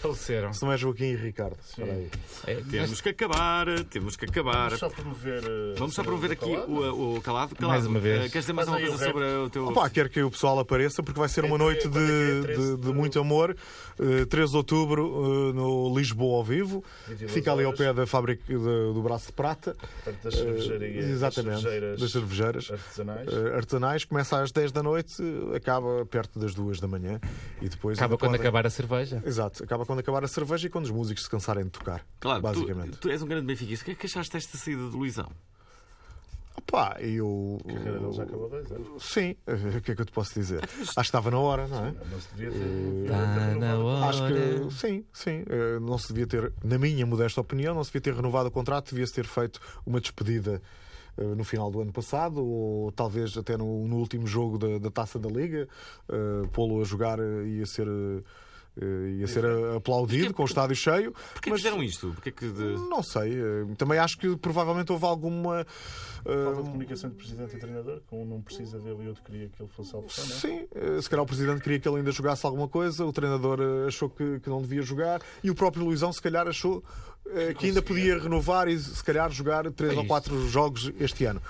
[0.00, 0.52] Faleceram.
[0.54, 1.56] Se não é Joaquim e Ricardo.
[1.62, 1.82] Sim.
[1.82, 2.10] Espera aí.
[2.46, 4.68] É, Temos que acabar, temos que acabar.
[4.70, 5.42] Vamos só promover.
[5.44, 7.54] uh, Vamos só promover aqui o, o calado.
[7.54, 7.68] calado.
[7.68, 8.16] Mais uma vez.
[8.24, 9.66] Eh, Queres dizer mais Faz uma coisa sobre o teu.
[9.68, 12.30] Opa, quero que o pessoal apareça porque vai ser uma É noite tre- quando é
[12.30, 12.34] é?
[12.40, 13.54] de, 13 de, de- muito amor.
[13.98, 16.82] Eh, 13 de outubro uh, no Lisboa ao vivo.
[17.06, 19.76] 22 Fica ali ao pé da fábrica de- do Braço de Prata.
[20.02, 21.04] perto das Eh, cervejarias.
[21.10, 21.60] exatamente.
[21.60, 22.70] cervejeiras Das cervejeiras.
[22.70, 23.28] artesanais.
[23.28, 24.04] eh, artesanais.
[24.06, 25.16] Começa às 10 da noite,
[25.52, 27.20] eh, acaba perto das 2 da manhã.
[27.60, 29.22] E depois Acaba quando podem- acabar a cerveja.
[29.26, 32.04] Exato, acaba quando acabar a cerveja e quando os músicos se cansarem de tocar.
[32.20, 32.96] Claro, tu, basicamente.
[32.98, 33.82] tu és um grande benfiquista.
[33.82, 35.28] O que é que achaste desta saída de Luizão?
[36.66, 37.58] Pá, eu.
[37.64, 39.02] A carreira dele já acabou há dois anos.
[39.02, 40.62] Sim, eh, o que é que eu te posso dizer?
[40.62, 41.92] Acho que estava na hora, não é?
[42.10, 42.58] Não se devia ter.
[42.58, 44.06] Eh, devia ter Tá na hora.
[44.06, 45.44] Acho que sim, sim.
[45.48, 48.52] Eh, Não se devia ter, na minha modesta opinião, não se devia ter renovado o
[48.52, 50.60] contrato, devia-se ter feito uma despedida
[51.16, 54.90] eh, no final do ano passado, ou talvez até no, no último jogo da, da
[54.90, 55.66] taça da Liga.
[56.08, 57.86] Eh, Pô-lo a jogar eh, ia ser.
[57.88, 58.22] eh,
[59.18, 61.12] ia ser eh, aplaudido com o estádio cheio.
[61.32, 62.12] Porquê mas- fizeram isto?
[62.14, 62.62] Porquê que de...
[62.88, 63.34] Não sei.
[63.34, 65.60] eh, Também acho que provavelmente houve alguma.
[66.24, 69.22] eh, Falta de comunicação de presidente e treinador, que um não precisa dele e outro
[69.24, 70.38] queria que ele fosse a opção, não é?
[70.38, 73.58] Sim, eh, se calhar o presidente queria que ele ainda jogasse alguma coisa, o treinador
[73.60, 76.82] eh, achou que, que não devia jogar e o próprio Luizão, se calhar, achou
[77.34, 81.24] eh, que ainda podia renovar e se calhar jogar três É ou quatro jogos este
[81.24, 81.40] ano.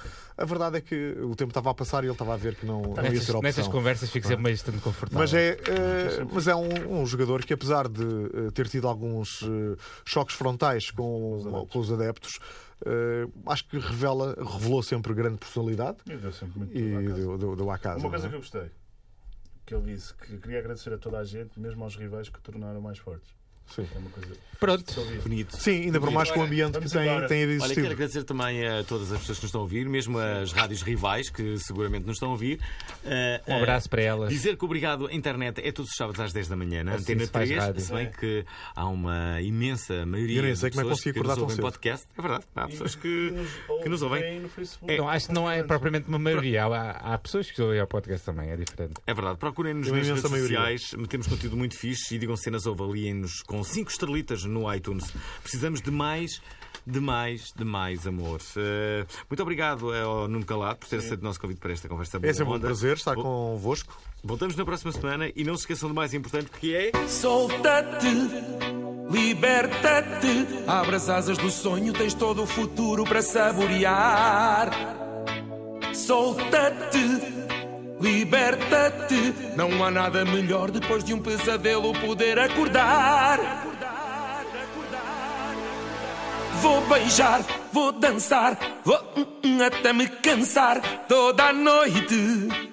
[0.41, 2.65] A verdade é que o tempo estava a passar e ele estava a ver que
[2.65, 3.73] não, não ia Nessas, ser nessas opção.
[3.73, 5.19] conversas fico sempre meio estando confortável.
[5.19, 9.43] Mas é, eh, mas é um, um jogador que, apesar de eh, ter tido alguns
[9.43, 12.39] eh, choques frontais com, com os adeptos,
[13.47, 17.57] acho que revela, revelou sempre grande personalidade E deu sempre muito e à deu, deu,
[17.57, 17.99] deu à casa.
[17.99, 18.39] Uma coisa não que é?
[18.39, 18.71] eu gostei,
[19.67, 22.43] que ele disse que queria agradecer a toda a gente, mesmo aos rivais que o
[22.43, 23.40] tornaram mais fortes.
[23.79, 24.37] É uma coisa.
[24.59, 25.01] Pronto.
[25.23, 25.57] Bonito.
[25.57, 27.29] Sim, ainda por mais com o ambiente que Vamos tem, embora.
[27.29, 30.19] tem Olha, quero agradecer também a todas as pessoas que nos estão a ouvir, mesmo
[30.19, 32.61] as rádios rivais que seguramente nos estão a ouvir.
[33.03, 34.29] Uh, Um abraço para elas.
[34.29, 37.05] Dizer que obrigado à internet é todos os sábados às 10 da manhã na Assim
[37.05, 37.81] Antena se faz 3, rádio.
[37.81, 38.45] se bem que
[38.77, 41.31] há uma imensa maioria Eu nem de sei como é que pessoas consegui que nos
[41.31, 42.07] acordar ouvem podcast.
[42.19, 43.33] É verdade, há pessoas que,
[43.83, 44.49] que nos ouvem.
[44.51, 44.97] Facebook.
[44.99, 46.65] Não, acho que não é propriamente uma maioria.
[46.67, 48.93] Há, há pessoas que ouvem ao podcast também, é diferente.
[49.07, 50.59] É verdade, procurem-nos nas redes maioria.
[50.61, 55.13] sociais, metemos conteúdo muito fixe e digam cenas ou avaliem-nos com 5 estrelitas no iTunes.
[55.43, 56.41] Precisamos de mais,
[56.87, 58.41] de mais, de mais amor.
[58.57, 62.21] Uh, muito obrigado ao Nuno Calado por ter aceito o nosso convite para esta conversa
[62.21, 62.67] boa É sempre um onda.
[62.69, 64.01] prazer estar Vol- convosco.
[64.23, 66.93] Voltamos na próxima semana e não se esqueçam do mais importante que é.
[67.09, 68.07] Solta-te,
[69.11, 70.47] liberta-te.
[70.69, 74.71] Abre as asas do sonho, tens todo o futuro para saborear.
[75.93, 77.40] Solta-te,
[78.01, 79.35] liberta-te.
[79.57, 83.39] Não há nada melhor depois de um pesadelo poder acordar.
[86.61, 87.41] Vou beijar,
[87.73, 92.71] vou dançar, vou hum, hum, até me cansar toda a noite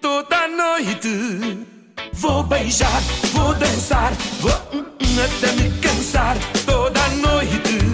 [0.00, 1.66] toda a noite.
[2.12, 3.00] Vou beijar,
[3.32, 4.84] vou dançar, vou hum,
[5.24, 7.89] até me cansar toda a noite.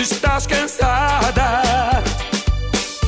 [0.00, 1.62] Estás cansada,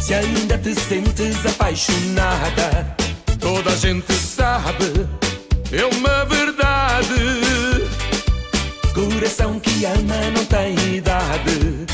[0.00, 2.96] se ainda te sentes apaixonada.
[3.40, 5.08] Toda a gente sabe,
[5.72, 7.42] é uma verdade.
[8.94, 11.86] Coração que ama não tem idade.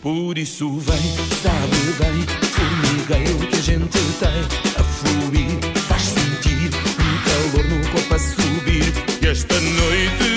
[0.00, 4.40] Por isso vem, sabe bem, formigueiro que a gente tem
[4.78, 5.58] a fluir.
[5.88, 8.92] Faz sentir um calor no corpo a subir.
[9.26, 10.33] Esta noite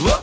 [0.00, 0.19] Look.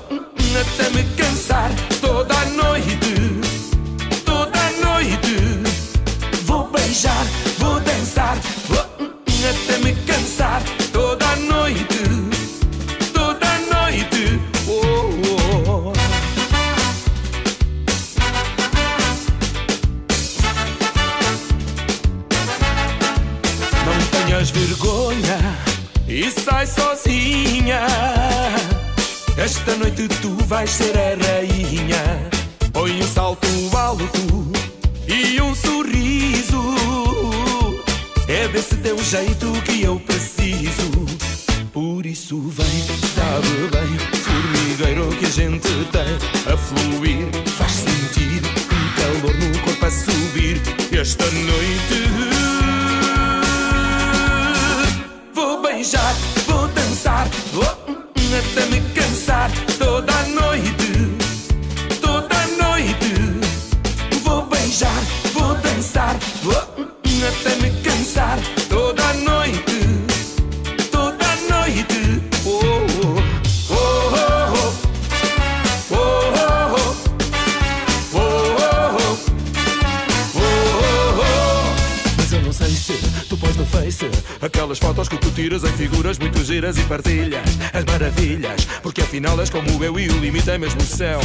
[83.97, 84.09] disse
[84.41, 87.41] Aquelas fotos que tu tiras em figuras muito giras e partilhas.
[87.73, 91.19] As maravilhas, porque afinal és como eu e o limite é mesmo o céu.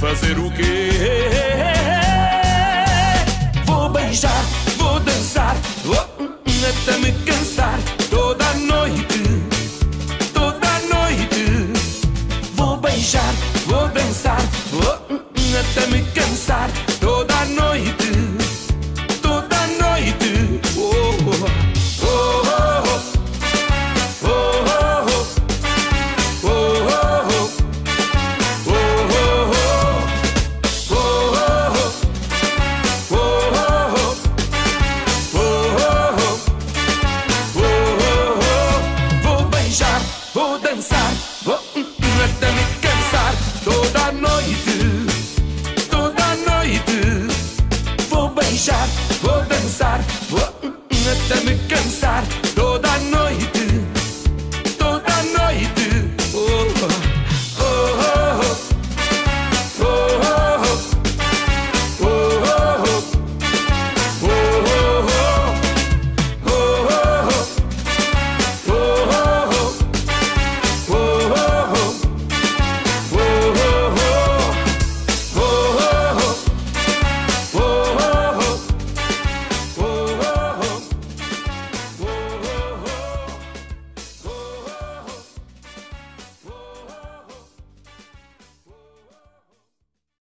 [0.00, 0.90] Fazer o quê?
[3.64, 4.44] Vou beijar,
[4.76, 5.56] vou dançar
[5.86, 6.22] oh,
[6.68, 7.78] Até me cansar.
[8.10, 9.22] Toda a noite
[10.32, 11.72] Toda a noite.
[12.54, 13.34] Vou beijar,
[13.66, 14.40] vou dançar
[14.74, 16.17] oh, Até me cansar